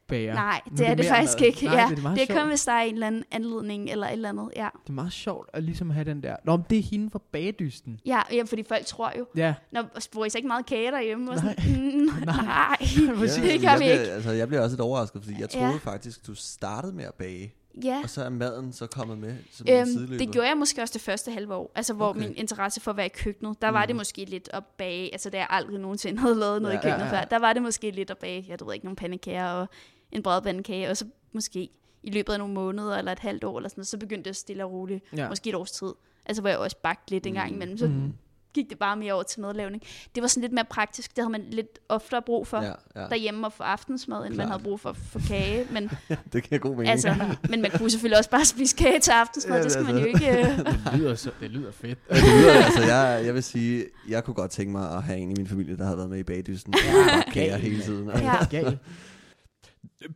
[0.09, 0.35] bager.
[0.35, 1.47] Nej, Nu det er det faktisk mad.
[1.47, 1.65] ikke.
[1.65, 2.49] Nej, ja, det er meget det er kun, sjovt.
[2.49, 4.49] hvis der er en eller anden anledning eller et eller andet.
[4.57, 6.37] Ja, Det er meget sjovt at ligesom have den der...
[6.45, 8.01] Nå, men det er hende fra bagedysten.
[8.07, 9.55] ja, ja fordi folk tror jo, Ja.
[9.73, 11.31] når får I så ikke meget kage derhjemme?
[11.31, 11.55] Og Nej.
[11.59, 12.77] sådan, mm, nej,
[13.19, 13.35] Præcis.
[13.43, 14.13] det men gør jeg vi bliver, ikke.
[14.13, 15.61] Altså, jeg bliver også lidt overrasket, fordi jeg Ja.
[15.61, 18.01] troede faktisk, du startede med at bage, Ja.
[18.03, 20.19] og så er maden så kommet med som en Øhm, sideløber.
[20.25, 22.21] det gjorde jeg måske også det første halve år, altså hvor Okay.
[22.21, 23.87] min interesse for at være i køkkenet, der var Mhm.
[23.87, 26.83] det måske lidt at bage, altså da jeg aldrig nogensinde havde lavet noget Ja, i
[26.83, 27.21] køkkenet ja, ja.
[27.23, 29.69] før, der var det måske lidt at bage, jeg ved ikke, nogle pandekager og
[30.13, 31.69] en brædbandekage, og så måske
[32.03, 34.65] i løbet af nogle måneder eller et halvt år eller sådan så begyndte det stille
[34.65, 35.23] og roligt, Ja.
[35.23, 35.29] ja.
[35.29, 35.93] måske et års tid,
[36.27, 37.55] altså hvor jeg også bagte lidt en gang Mm.
[37.57, 38.13] imellem, så Mm.
[38.55, 39.83] gik det bare mere over til madlavning.
[40.15, 43.07] Det var sådan lidt mere praktisk, det havde man lidt oftere brug for Ja, ja.
[43.09, 44.49] derhjemme og få aftensmad, end man Klart.
[44.49, 45.91] havde brug for for kage, men
[46.33, 46.89] det giver god mening.
[46.91, 47.15] altså,
[47.51, 50.05] men man kunne selvfølgelig også bare spise kage til aftensmad, Ja, det skal man jo
[50.05, 50.25] altså.
[50.27, 50.41] ikke...
[50.41, 50.59] øh,
[50.93, 51.99] Det lyder, så, det lyder fedt.
[52.11, 55.19] Ja, det lyder, altså, jeg, jeg vil sige, jeg kunne godt tænke mig at have
[55.19, 56.75] en i min familie, der havde været med i bagdysten.
[56.95, 58.09] Ja, kager hele tiden.
[58.11, 58.45] Ja.
[58.51, 58.79] Gal.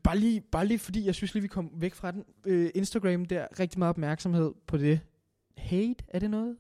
[0.04, 2.24] Bare lige, bare lige fordi, jeg synes lige, vi kom væk fra den.
[2.46, 5.00] Øh, Instagram der, rigtig meget opmærksomhed på det.
[5.56, 6.56] Hate, er det noget?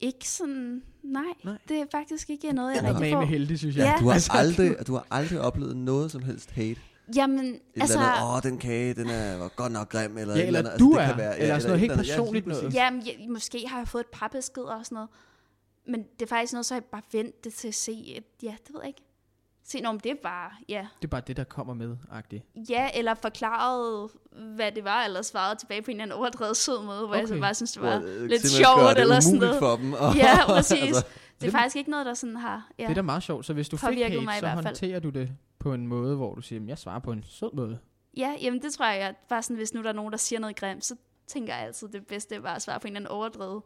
[0.00, 1.58] Ikke sådan, nej, Nej.
[1.68, 3.20] det er faktisk ikke noget, jeg rigtig med får.
[3.24, 3.84] heldig, synes jeg.
[3.84, 3.94] Ja.
[4.00, 6.80] Du har, Altså, aldrig, du har aldrig oplevet noget som helst hate.
[7.16, 10.18] Jamen, Et altså, eller andet, åh, den kage, den er var godt nok grim.
[10.18, 10.72] Eller, Ja, et eller andet.
[10.80, 12.08] du det er, kan være, eller sådan noget helt.
[12.08, 12.74] Ja, personligt noget.
[12.74, 15.08] jamen, jeg, måske har jeg fået et par beskeder og sådan noget,
[15.88, 18.54] men det er faktisk noget, så jeg bare ventet det til at se, et, ja,
[18.66, 19.02] det ved jeg ikke.
[19.68, 20.86] Se, men det er bare, ja.
[21.02, 22.44] Det er bare det, der kommer med, agtigt.
[22.70, 24.10] Ja, eller forklaret,
[24.56, 27.18] hvad det var, eller svaret tilbage på en eller anden overdrevet sød måde, hvor okay.
[27.20, 29.58] jeg så bare synes, det var Hvor, øh, lidt sjovt, det eller sådan noget.
[29.58, 29.92] for dem.
[29.92, 30.82] Og, Ja, præcis.
[30.82, 31.04] altså,
[31.40, 32.82] Det er faktisk ikke noget, der sådan har, ja.
[32.82, 34.64] Det er da meget sjovt, så hvis du fik hate, mig i så hvert fald.
[34.64, 37.50] håndterer du det på en måde, hvor du siger, "Men jeg svarer på en sød
[37.54, 37.78] måde.
[38.16, 40.40] Ja, jamen det tror jeg, jeg bare sådan, hvis nu der er nogen, der siger
[40.40, 40.94] noget grimt, så
[41.26, 43.62] tænker jeg altid, det bedste er bare at svare på en eller anden overdrevet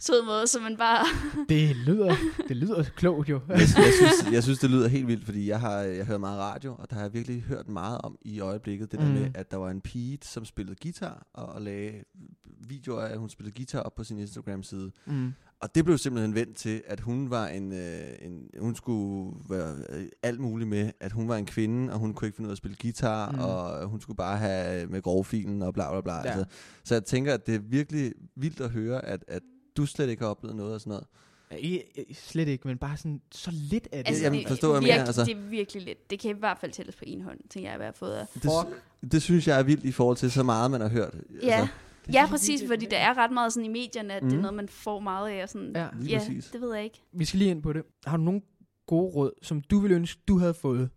[0.00, 1.06] sød måde, så man bare...
[1.48, 2.14] Det lyder,
[2.48, 3.40] det lyder klogt jo.
[3.48, 6.40] jeg, jeg, synes, jeg synes, det lyder helt vildt, fordi jeg har jeg hører meget
[6.40, 9.12] radio, og der har jeg virkelig hørt meget om i øjeblikket, det der Mm.
[9.12, 12.04] med, at der var en pige, som spillede guitar, og, og lagde
[12.44, 14.92] videoer af, at hun spillede guitar op på sin Instagram-side.
[15.06, 15.32] Mm.
[15.62, 19.74] Og det blev simpelthen vendt til, at hun var en, øh, en hun skulle være
[19.88, 22.50] øh, alt muligt med, at hun var en kvinde, og hun kunne ikke finde ud
[22.50, 23.38] af at spille guitar, Mm.
[23.38, 26.14] og hun skulle bare have med grovfilen og bla bla bla.
[26.14, 26.20] Ja.
[26.22, 26.44] Altså,
[26.84, 29.42] så jeg tænker, at det er virkelig vildt at høre, at, at
[29.76, 31.06] du slet ikke har oplevet noget af sådan noget.
[31.50, 34.08] Ja, ikke, ikke- slet ikke, men bare sådan så lidt af det.
[34.10, 35.24] Altså, jamen, forstår, hvad jeg virke, mener, altså.
[35.24, 36.10] det er virkelig lidt.
[36.10, 38.12] Det kan i hvert fald tælles på en hånd, tænker jeg, hvad jeg har fået
[38.12, 38.26] af.
[38.34, 41.14] Det, det synes jeg er vildt i forhold til så meget, man har hørt.
[41.42, 41.74] Ja, Altså,
[42.12, 44.28] ja præcis, fordi der er ret meget sådan i medierne, at mm.
[44.28, 44.42] det er Mhm.
[44.42, 45.42] noget, man får meget af.
[45.42, 46.50] Og sådan, Ja, lige ja præcis.
[46.50, 47.02] det ved jeg ikke.
[47.12, 47.82] Vi skal lige ind på det.
[48.06, 48.40] Har du nogle
[48.86, 50.90] gode råd, som du ville ønske, du havde fået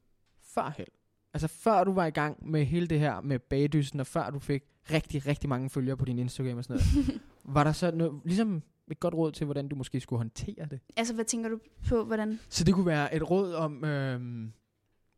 [0.53, 0.85] førhen?
[1.33, 4.39] Altså før du var i gang med hele det her med bagdysten, og før du
[4.39, 7.21] fik rigtig, rigtig mange følgere på din Instagram og sådan noget.
[7.55, 10.79] var der så noget, ligesom et godt råd til, hvordan du måske skulle håndtere det?
[10.97, 12.39] Altså, hvad tænker du på, hvordan...
[12.49, 14.51] Så det kunne være et råd om, øhm,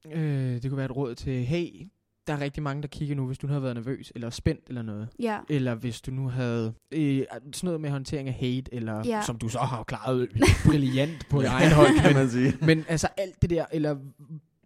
[0.05, 0.21] øh,
[0.61, 1.88] det kunne være et råd til, hey,
[2.28, 4.61] der er rigtig mange, der kigger nu, hvis du nu havde været nervøs, eller spændt,
[4.67, 5.09] eller noget.
[5.19, 9.21] Ja, Eller hvis du nu havde øh, sådan noget med håndtering af hate, eller Ja.
[9.21, 10.30] som du så har klaret
[10.65, 11.99] brilliant på egen hånd.
[11.99, 12.53] kan man sige.
[12.61, 13.97] Men altså alt det der, eller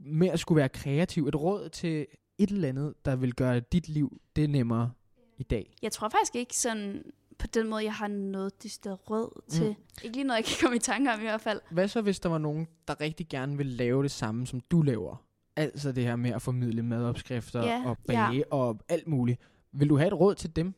[0.05, 2.05] med at skulle være kreativ, et råd til
[2.37, 4.91] et eller andet, der vil gøre dit liv det nemmere
[5.37, 5.75] i dag?
[5.81, 7.03] Jeg tror faktisk ikke sådan,
[7.39, 9.67] på den måde, jeg har noget decideret råd til.
[9.67, 9.75] Mm.
[10.03, 11.59] Ikke lige noget, jeg kan komme i tanke om i hvert fald.
[11.71, 14.81] Hvad så, hvis der var nogen, der rigtig gerne vil lave det samme, som du
[14.81, 15.23] laver?
[15.55, 18.41] Altså det her med at formidle madopskrifter Ja, og bage ja.
[18.51, 19.39] og alt muligt.
[19.71, 20.73] Vil du have et råd til dem,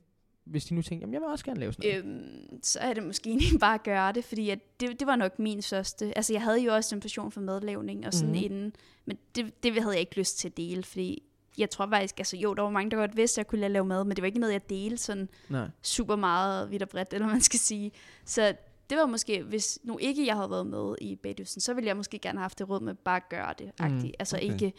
[0.45, 2.05] hvis de nu tænker, jamen jeg vil også gerne lave sådan noget?
[2.05, 5.15] Øhm, så er det måske egentlig bare at gøre det, fordi at det, det var
[5.15, 6.17] nok min største.
[6.17, 8.41] Altså jeg havde jo også en passion for madlavning og sådan mm.
[8.43, 8.74] inden,
[9.05, 11.24] men det, det havde jeg ikke lyst til at dele, fordi
[11.57, 13.86] jeg tror faktisk, altså jo, der var mange, der godt vidste, at jeg kunne lave
[13.86, 15.67] mad, men det var ikke noget, jeg delte sådan Nej.
[15.82, 17.91] super meget vidt og bredt, eller man skal sige.
[18.26, 18.53] Så
[18.93, 21.97] det var måske, hvis nu ikke jeg havde været med i bagdysten, så ville jeg
[21.97, 23.71] måske gerne have haft det råd med bare at gøre det.
[23.79, 24.53] Mm, altså okay.
[24.53, 24.73] ikke,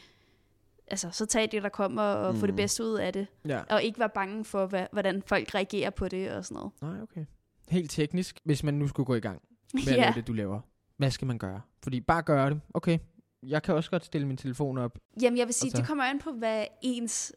[0.87, 2.41] altså så tag det, der kommer, og mm.
[2.41, 2.57] få det Mm.
[2.57, 3.27] bedste ud af det.
[3.49, 3.63] Ja.
[3.71, 6.73] Og ikke være bange for, hvad, hvordan folk reagerer på det og sådan noget.
[6.83, 7.25] Nej, okay.
[7.69, 9.43] Helt teknisk, hvis man nu skulle gå i gang
[9.75, 10.13] med Ja.
[10.17, 10.61] det, du laver.
[10.97, 11.61] Hvad skal man gøre?
[11.83, 12.61] Fordi bare gøre det.
[12.75, 12.99] Okay,
[13.43, 14.99] jeg kan også godt stille min telefon op.
[15.23, 17.33] Jamen, jeg vil sige, det kommer an på, hvad ens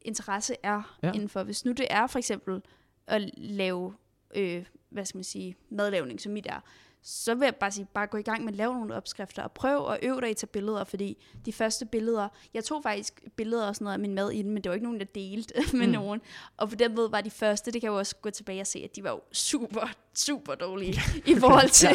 [0.00, 1.12] interesse er ja.
[1.12, 1.42] indenfor.
[1.42, 2.62] Hvis nu det er for eksempel
[3.06, 3.94] at lave,
[4.36, 6.60] øh, hvad skal man sige, madlavning, som mit er,
[7.04, 9.52] så vil jeg bare sige, bare gå i gang med at lave nogle opskrifter, og
[9.52, 13.22] prøv at øve dig i at tage billeder, fordi de første billeder, jeg tog faktisk
[13.36, 15.54] billeder og sådan noget af min mad inden, men det var ikke nogen, der delte
[15.78, 15.92] med Mm.
[15.92, 16.20] nogen.
[16.56, 18.66] Og på den måde var de første, det kan jeg jo også gå tilbage og
[18.66, 21.00] se, at de var jo super, super dårlige
[21.32, 21.88] i forhold til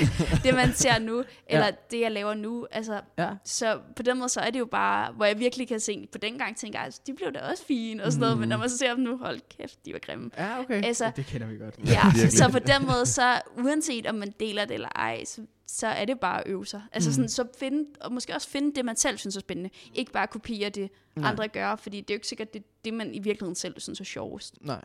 [0.44, 1.72] det, man ser nu, eller Ja.
[1.92, 2.68] det, jeg laver nu.
[2.72, 3.30] Altså, Ja.
[3.44, 6.18] så på den måde, så er det jo bare, hvor jeg virkelig kan se, på
[6.18, 8.58] den gang tænker jeg, altså, de blev da også fine og sådan noget, men når
[8.58, 10.32] man så ser dem nu, hold kæft, de var grimme.
[10.38, 10.84] Ja, okay.
[10.86, 11.76] Altså- ja, det kender vi godt.
[11.86, 15.88] Ja, så på den måde, så uanset om man deler det eller ej, så, så
[15.88, 16.82] er det bare at øve sig.
[16.92, 17.14] Altså Mm.
[17.14, 19.70] sådan, så finde, og måske også finde det, man selv synes er spændende.
[19.94, 21.30] Ikke bare kopiere det, Nej.
[21.32, 24.00] andre gør, fordi det er jo ikke sikkert, det det, man i virkeligheden selv synes
[24.00, 24.56] er sjovest.
[24.62, 24.82] Nej.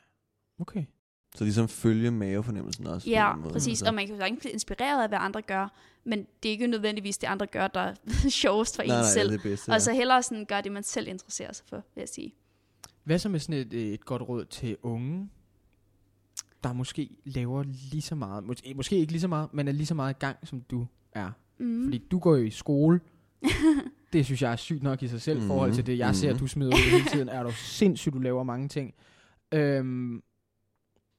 [0.61, 0.85] Okay.
[1.37, 3.11] Så ligesom følge mavefornemmelsen også.
[3.11, 3.69] Ja, måde, præcis.
[3.71, 3.87] altså.
[3.87, 5.69] Og man kan jo sagtens blive inspireret af, hvad andre gør,
[6.05, 7.95] men det er ikke nødvendigvis det, andre gør, der er
[8.43, 9.29] sjovest for nej, en nej, selv.
[9.29, 9.71] det er det bedste.
[9.71, 12.35] Og så hellere sådan gøre det, man selv interesserer sig for, vil jeg sige.
[13.05, 15.29] Hvad så med sådan et, et godt råd til unge,
[16.65, 19.87] der måske laver lige så meget, måske, måske ikke lige så meget, men er lige
[19.87, 21.31] så meget i gang, som du er?
[21.59, 21.85] Mm.
[21.85, 23.01] Fordi du går jo i skole.
[24.13, 26.29] det synes jeg er sygt nok i sig selv, i forhold til det, jeg ser,
[26.29, 26.35] Mhm.
[26.35, 27.29] at du smider ud hele tiden.
[27.29, 28.95] Er du sindssygt, du laver mange ting.
[29.53, 30.23] Øhm,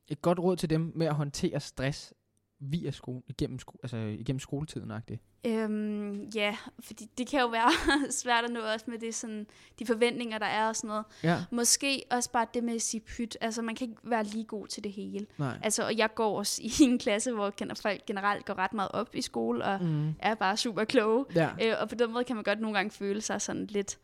[0.07, 2.13] et godt råd til dem med at håndtere stress
[2.59, 4.91] via skole, igennem, sko- altså igennem skoletiden.
[4.91, 5.17] -agtigt.
[5.47, 7.71] Øhm, ja, fordi det kan jo være
[8.21, 9.47] svært at nå også med det, sådan,
[9.79, 11.05] de forventninger, der er og sådan noget.
[11.23, 13.37] Ja, Måske også bare det med at sige pyt.
[13.41, 15.25] Altså, man kan ikke være lige god til det hele.
[15.37, 15.59] nej.
[15.63, 19.15] Altså, og jeg går også i en klasse, hvor folk generelt går ret meget op
[19.15, 20.13] i skole, og Mm.
[20.19, 21.25] er bare super kloge.
[21.35, 21.49] Ja.
[21.63, 23.99] Øh, og på den måde kan man godt nogle gange føle sig sådan lidt...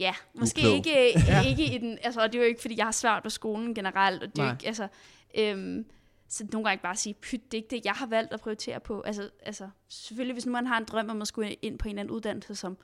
[0.00, 0.74] Ja, måske Uklog.
[0.76, 1.42] ikke, Ja.
[1.42, 1.98] ikke i den...
[2.02, 4.22] Altså, og det er jo ikke, fordi jeg har svært på skolen generelt.
[4.22, 4.88] Og det er jo ikke, altså,
[5.38, 5.84] øhm,
[6.28, 8.80] så nogle gange bare sige, pyt, det er ikke det, jeg har valgt at prioritere
[8.80, 9.00] på.
[9.00, 11.90] Altså, altså, selvfølgelig, hvis nu man har en drøm om at skulle ind på en
[11.90, 12.76] eller anden uddannelse, som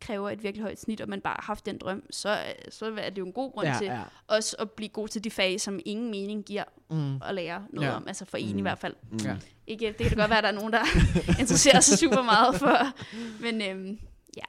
[0.00, 2.38] kræver et virkelig højt snit, og man bare har haft den drøm, så,
[2.68, 4.00] så er det jo en god grund Ja, til ja.
[4.26, 7.16] også at blive god til de fag, som ingen mening giver Mm.
[7.22, 7.94] at lære noget ja.
[7.96, 8.08] om.
[8.08, 8.58] Altså for en Mm.
[8.58, 8.94] i hvert fald.
[9.10, 9.18] Mm.
[9.24, 9.36] Ja.
[9.66, 10.82] Ikke, det kan da godt være, at der er nogen, der
[11.40, 12.78] interesserer sig super meget for.
[13.42, 13.98] Men øhm,
[14.36, 14.42] ja,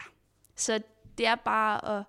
[0.56, 0.80] så
[1.18, 2.04] det er bare at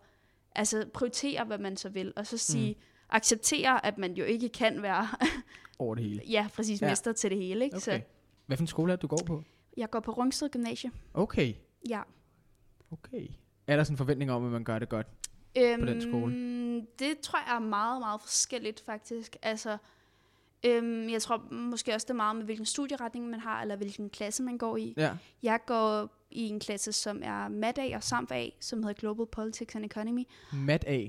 [0.55, 2.81] altså, prioritere, hvad man så vil, og så sige, mm.
[3.11, 5.09] acceptere, at man jo ikke kan være,
[5.79, 6.23] Over det hele.
[6.29, 6.89] ja, præcis Ja.
[6.89, 7.65] mester til det hele.
[7.65, 7.77] Ikke?
[7.77, 8.01] Okay.
[8.01, 8.01] Så
[8.47, 9.43] Hvad for en skole er du går på?
[9.77, 10.91] jeg går på Rungsted Gymnasie.
[11.15, 11.55] Okay.
[11.89, 12.03] Ja.
[12.93, 13.29] Okay.
[13.67, 15.07] Er der sådan en forventning om, at man gør det godt?
[15.59, 16.33] Øhm, den skole?
[16.99, 19.37] Det tror jeg er meget, meget forskelligt faktisk.
[19.43, 19.77] Altså,
[20.65, 24.11] øhm, jeg tror måske også, det er meget med, hvilken studieretning man har, eller hvilken
[24.11, 24.95] klasse man går i.
[24.97, 25.17] Ja.
[25.43, 29.85] Jeg går i en klasse, som er MAT-A og SAMF-A, som hedder Global Politics and
[29.85, 30.25] Economy.
[30.53, 31.05] Mat A.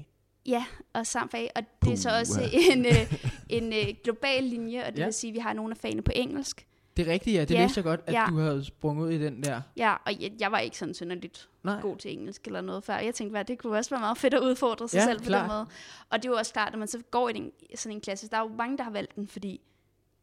[0.45, 2.41] Ja, og SAMF-A, og det er så også
[2.71, 3.13] en, øh,
[3.49, 5.03] en øh, global linje, og det Ja.
[5.03, 6.67] vil sige, at vi har nogle af fagene på engelsk.
[6.97, 7.41] Det er rigtigt, ja.
[7.41, 8.25] Det Ja, vidste jeg godt, at ja.
[8.29, 9.61] du havde sprunget ud i den der.
[9.77, 11.81] Ja, og jeg, jeg var ikke sådan synderligt Nej.
[11.81, 12.97] god til engelsk eller noget før.
[12.97, 15.29] Jeg tænkte, hvad, det kunne også være meget fedt at udfordre sig Ja, selv på
[15.31, 15.67] den måde.
[16.09, 18.29] Og det er jo også klart, at man så går i den, sådan en klasse,
[18.29, 19.61] der er jo mange, der har valgt den, fordi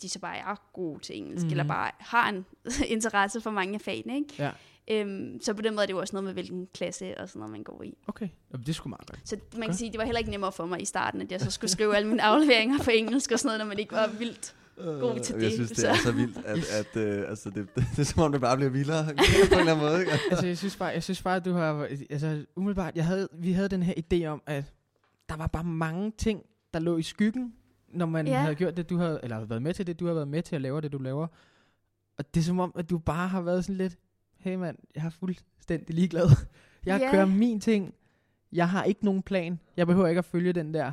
[0.03, 1.47] de så bare er gode til engelsk, Mhm.
[1.47, 1.51] mm.
[1.51, 2.47] eller bare har en
[2.97, 4.17] interesse for mange af fagene.
[4.17, 4.35] Ikke?
[4.39, 4.51] Ja.
[4.91, 7.41] Øhm, så på den måde er det jo også noget med, hvilken klasse og sådan
[7.41, 7.95] noget, man går i.
[8.07, 8.29] Okay.
[8.53, 9.21] Jamen, det skulle meget godt.
[9.25, 11.41] Så man kan sige, det var heller ikke nemmere for mig i starten, at jeg
[11.41, 14.07] så skulle skrive alle mine afleveringer på engelsk og sådan noget, når man ikke var
[14.19, 15.47] vildt god til Øh, det.
[15.47, 15.89] Jeg synes, det så.
[15.89, 18.57] er så vildt, at, at øh, altså, det, det, det, er som om, det bare
[18.57, 19.19] bliver vildere på en
[19.59, 20.01] eller anden måde.
[20.01, 20.13] Ikke?
[20.31, 21.89] altså, jeg synes bare, jeg synes bare, at du har...
[22.11, 24.65] Altså, umiddelbart, jeg havde, vi havde den her idé om, at
[25.29, 26.43] der var bare mange ting,
[26.75, 27.53] der lå i skyggen,
[27.95, 28.39] når man Ja.
[28.39, 29.21] havde gjort det, du havde...
[29.23, 30.99] Eller havde været med til det, du har været med til at lave det, du
[30.99, 31.27] laver.
[32.19, 33.99] Og det er som om, at du bare har været sådan lidt...
[34.39, 36.27] Hey mand, jeg er fuldstændig ligeglad.
[36.87, 37.11] Jeg Ja.
[37.11, 37.95] kører min ting.
[38.53, 39.61] Jeg har ikke nogen plan.
[39.77, 40.93] Jeg behøver ikke at følge den der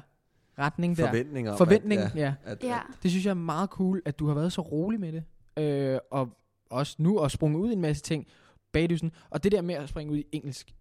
[0.60, 1.08] retning der.
[1.08, 2.22] Forventninger om, Forventning, at, ja.
[2.22, 2.34] ja.
[2.44, 2.76] at, Ja.
[2.90, 5.24] at, Det synes jeg er meget cool, at du har været så rolig med det.
[5.64, 6.38] Øh, og
[6.70, 8.28] også nu og sprunget ud i en masse ting.
[8.72, 9.12] Bagdysen.
[9.30, 10.76] Og det der med at springe ud i engelsk.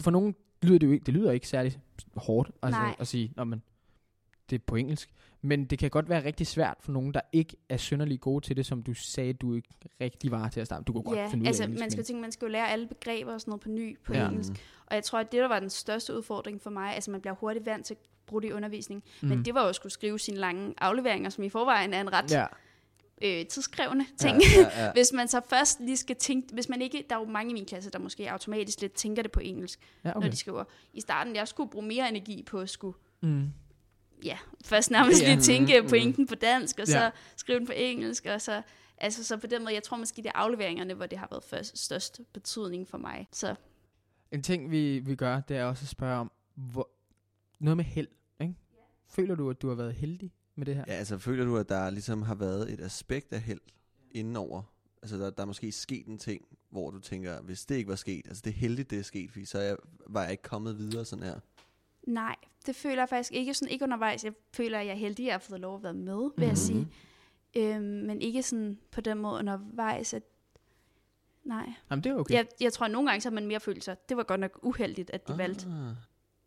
[0.00, 1.80] For nogen lyder det jo ikke, det lyder ikke særlig
[2.16, 2.96] hårdt altså, Nej.
[2.98, 3.62] at sige, Nå, men,
[4.50, 5.10] det er på engelsk.
[5.44, 8.56] Men det kan godt være rigtig svært for nogen, der ikke er synderlig gode til
[8.56, 9.68] det, som du sagde, du ikke
[10.00, 10.84] rigtig var til at starte.
[10.84, 12.46] Du kunne godt Ja, finde ud altså af engelsk, man skal men- tænke, man skal
[12.46, 14.20] jo lære alle begreber og sådan noget på ny på Ja.
[14.22, 14.28] ja.
[14.28, 14.52] engelsk.
[14.86, 17.34] Og jeg tror, at det, der var den største udfordring for mig, altså man bliver
[17.34, 19.28] hurtigt vant til at bruge det i undervisning, mm.
[19.28, 22.12] men det var jo at skulle skrive sine lange afleveringer, som i forvejen er en
[22.12, 22.46] ret Ja,
[23.22, 23.40] ja.
[23.40, 24.40] øh, tidskrævende ting.
[24.56, 24.92] ja, ja.
[24.96, 27.54] Hvis man så først lige skal tænke, hvis man ikke, der er jo mange i
[27.54, 30.20] min klasse, der måske automatisk lidt tænker det på engelsk, ja okay.
[30.20, 30.64] når de skriver.
[30.92, 33.48] I starten, jeg skulle bruge mere energi på at skulle, Mm.
[34.24, 37.10] Ja, først nærmest lige tænke pointen på dansk, og så Ja.
[37.36, 38.62] skrive den på engelsk, og så,
[38.98, 41.44] altså så på den måde, jeg tror måske, det er afleveringerne, hvor det har været
[41.44, 43.28] først, størst betydning for mig.
[43.32, 43.54] Så
[44.32, 46.90] En ting, vi, vi gør, det er også at spørge om, hvor,
[47.60, 48.08] noget med held.
[48.40, 48.54] Ikke?
[49.08, 50.84] Føler du, at du har været heldig med det her?
[50.88, 53.60] Ja, altså føler du, at der ligesom har været et aspekt af held
[54.10, 54.62] indenover?
[55.02, 57.96] Altså der, der er måske sket en ting, hvor du tænker, hvis det ikke var
[57.96, 60.42] sket, altså det er heldigt, det er sket, fordi så er jeg, var jeg ikke
[60.42, 61.40] kommet videre sådan her.
[62.06, 62.36] Nej,
[62.66, 64.24] det føler jeg faktisk ikke sådan, ikke undervejs.
[64.24, 66.42] Jeg føler, at jeg er heldig, at jeg har fået lov at være med, vil
[66.44, 66.56] jeg Mhm.
[66.56, 66.88] sige.
[67.56, 70.22] Øhm, men ikke sådan på den måde undervejs, at
[71.44, 71.72] nej.
[71.90, 72.34] Jamen, det er okay.
[72.34, 74.40] Jeg, jeg tror, at nogle gange så har man mere følt sig, det var godt
[74.40, 75.38] nok uheldigt, at de Ah.
[75.38, 75.66] valgte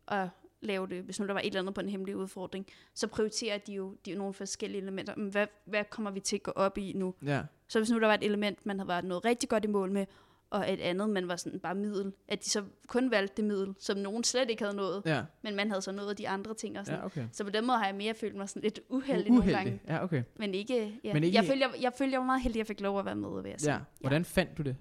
[0.08, 0.28] at
[0.60, 3.58] lave det, hvis nu der var et eller andet på en hemmelig udfordring, så prioriterer
[3.58, 5.16] de jo, de jo nogle forskellige elementer.
[5.16, 7.14] Men hvad, hvad kommer vi til at gå op i nu?
[7.24, 7.42] Ja.
[7.68, 9.90] Så hvis nu der var et element, man havde været noget rigtig godt i mål
[9.92, 10.06] med,
[10.50, 13.74] og et andet, man var sådan bare middel, at de så kun valgte det middel,
[13.78, 16.78] som nogen slet ikke havde nået, Ja, men man havde så nået de andre ting
[16.78, 17.00] og sådan.
[17.00, 17.26] ja okay.
[17.32, 19.70] Så på den måde har jeg mere følt mig sådan lidt uheldig, nogle gange.
[19.70, 19.80] Uheldig.
[19.88, 20.22] Ja, okay.
[20.36, 21.12] Men ikke, ja.
[21.12, 21.36] Men ikke-.
[21.36, 23.16] Jeg, følte, jeg, jeg følte, jeg var meget heldig, at jeg fik lov at være
[23.16, 23.72] med, vil jeg sige.
[23.72, 23.78] Ja.
[24.00, 24.76] Hvordan fandt du det?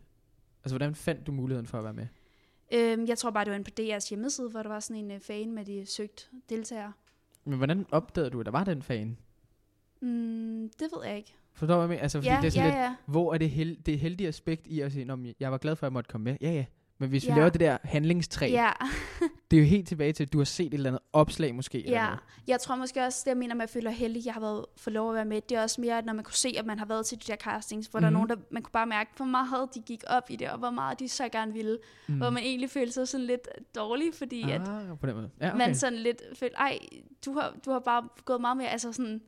[0.63, 2.07] Altså, hvordan fandt du muligheden for at være med?
[2.73, 5.11] Øhm, jeg tror bare, det var inde på DR's hjemmeside, hvor der var sådan en
[5.11, 6.93] uh, fan med de søgt deltagere.
[7.45, 9.17] Men hvordan opdagede du, at der var den fan?
[10.01, 11.35] Mm, det ved jeg ikke.
[11.55, 12.01] Forstår du, hvad jeg mener?
[12.01, 12.95] Altså, fordi Ja, det er sådan ja, lidt, ja.
[13.05, 15.85] hvor er det, held, det heldige aspekt i at sige, "Nå, jeg var glad for,
[15.85, 16.37] at jeg måtte komme med.
[16.41, 16.65] Ja, ja.
[16.97, 17.35] Men hvis vi Ja.
[17.35, 18.71] laver det der handlingstræ, Ja,
[19.51, 21.85] det er jo helt tilbage til, at du har set et eller andet opslag måske.
[21.85, 22.05] eller ja.
[22.05, 22.19] noget.
[22.47, 24.41] Jeg tror måske også, det jeg mener med, at jeg føler heldig, at jeg har
[24.41, 26.55] været for lov at være med, det er også mere, at når man kunne se,
[26.57, 28.03] at man har været til de der castings, hvor mm-hmm.
[28.13, 28.23] der Mhm.
[28.23, 30.57] er nogen, der, man kunne bare mærke, hvor meget de gik op i det, og
[30.57, 31.77] hvor meget de så gerne ville.
[32.07, 32.15] Mm.
[32.17, 35.29] Hvor man egentlig følte sig sådan lidt dårlig, fordi at ah, på den måde.
[35.41, 35.57] Ja, okay.
[35.57, 36.79] man sådan lidt følte, ej,
[37.25, 39.21] du har, du har bare gået meget mere, altså sådan,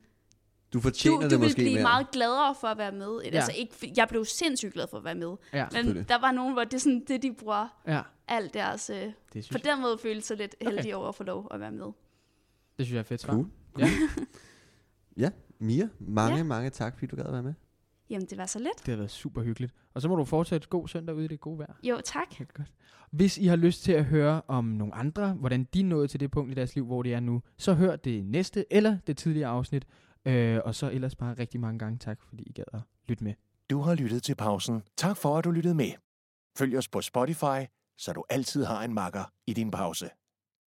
[0.72, 1.82] Du du, fortjener du det ville måske blive mere.
[1.82, 3.20] meget gladere for at være med.
[3.24, 3.28] Ja.
[3.36, 5.36] Altså ikke, jeg blev sindssygt glad for at være med.
[5.52, 8.90] ja, Men der var nogen, hvor det er sådan det, de bruger ja, alt deres...
[8.90, 10.72] Øh, det på den måde følte sig lidt Okay.
[10.72, 11.86] heldig over at få lov at være med.
[12.78, 13.32] det synes jeg er fedt svar.
[13.34, 13.46] Cool.
[13.78, 13.88] Ja.
[15.16, 16.42] Ja, Mia, mange, Ja.
[16.44, 17.54] mange tak, fordi du gad at være med.
[18.10, 18.68] Jamen, det var så let.
[18.78, 19.74] Det har været super hyggeligt.
[19.94, 21.72] Og så må du fortsætte god søndag ude i det gode vejr.
[21.82, 22.26] Jo, tak.
[22.38, 22.68] Helt godt.
[23.10, 26.30] Hvis I har lyst til at høre om nogle andre, hvordan de nåede til det
[26.30, 29.48] punkt i deres liv, hvor de er nu, så hør det næste eller det tidligere
[29.50, 29.86] afsnit.
[30.28, 33.34] Øh, og så ellers bare rigtig mange gange tak, fordi I gad at lytte med.
[33.70, 34.82] Du har lyttet til pausen.
[34.96, 35.92] Tak for, at du lyttede med.
[36.58, 37.60] Følg os på Spotify,
[37.98, 40.10] så du altid har en makker i din pause.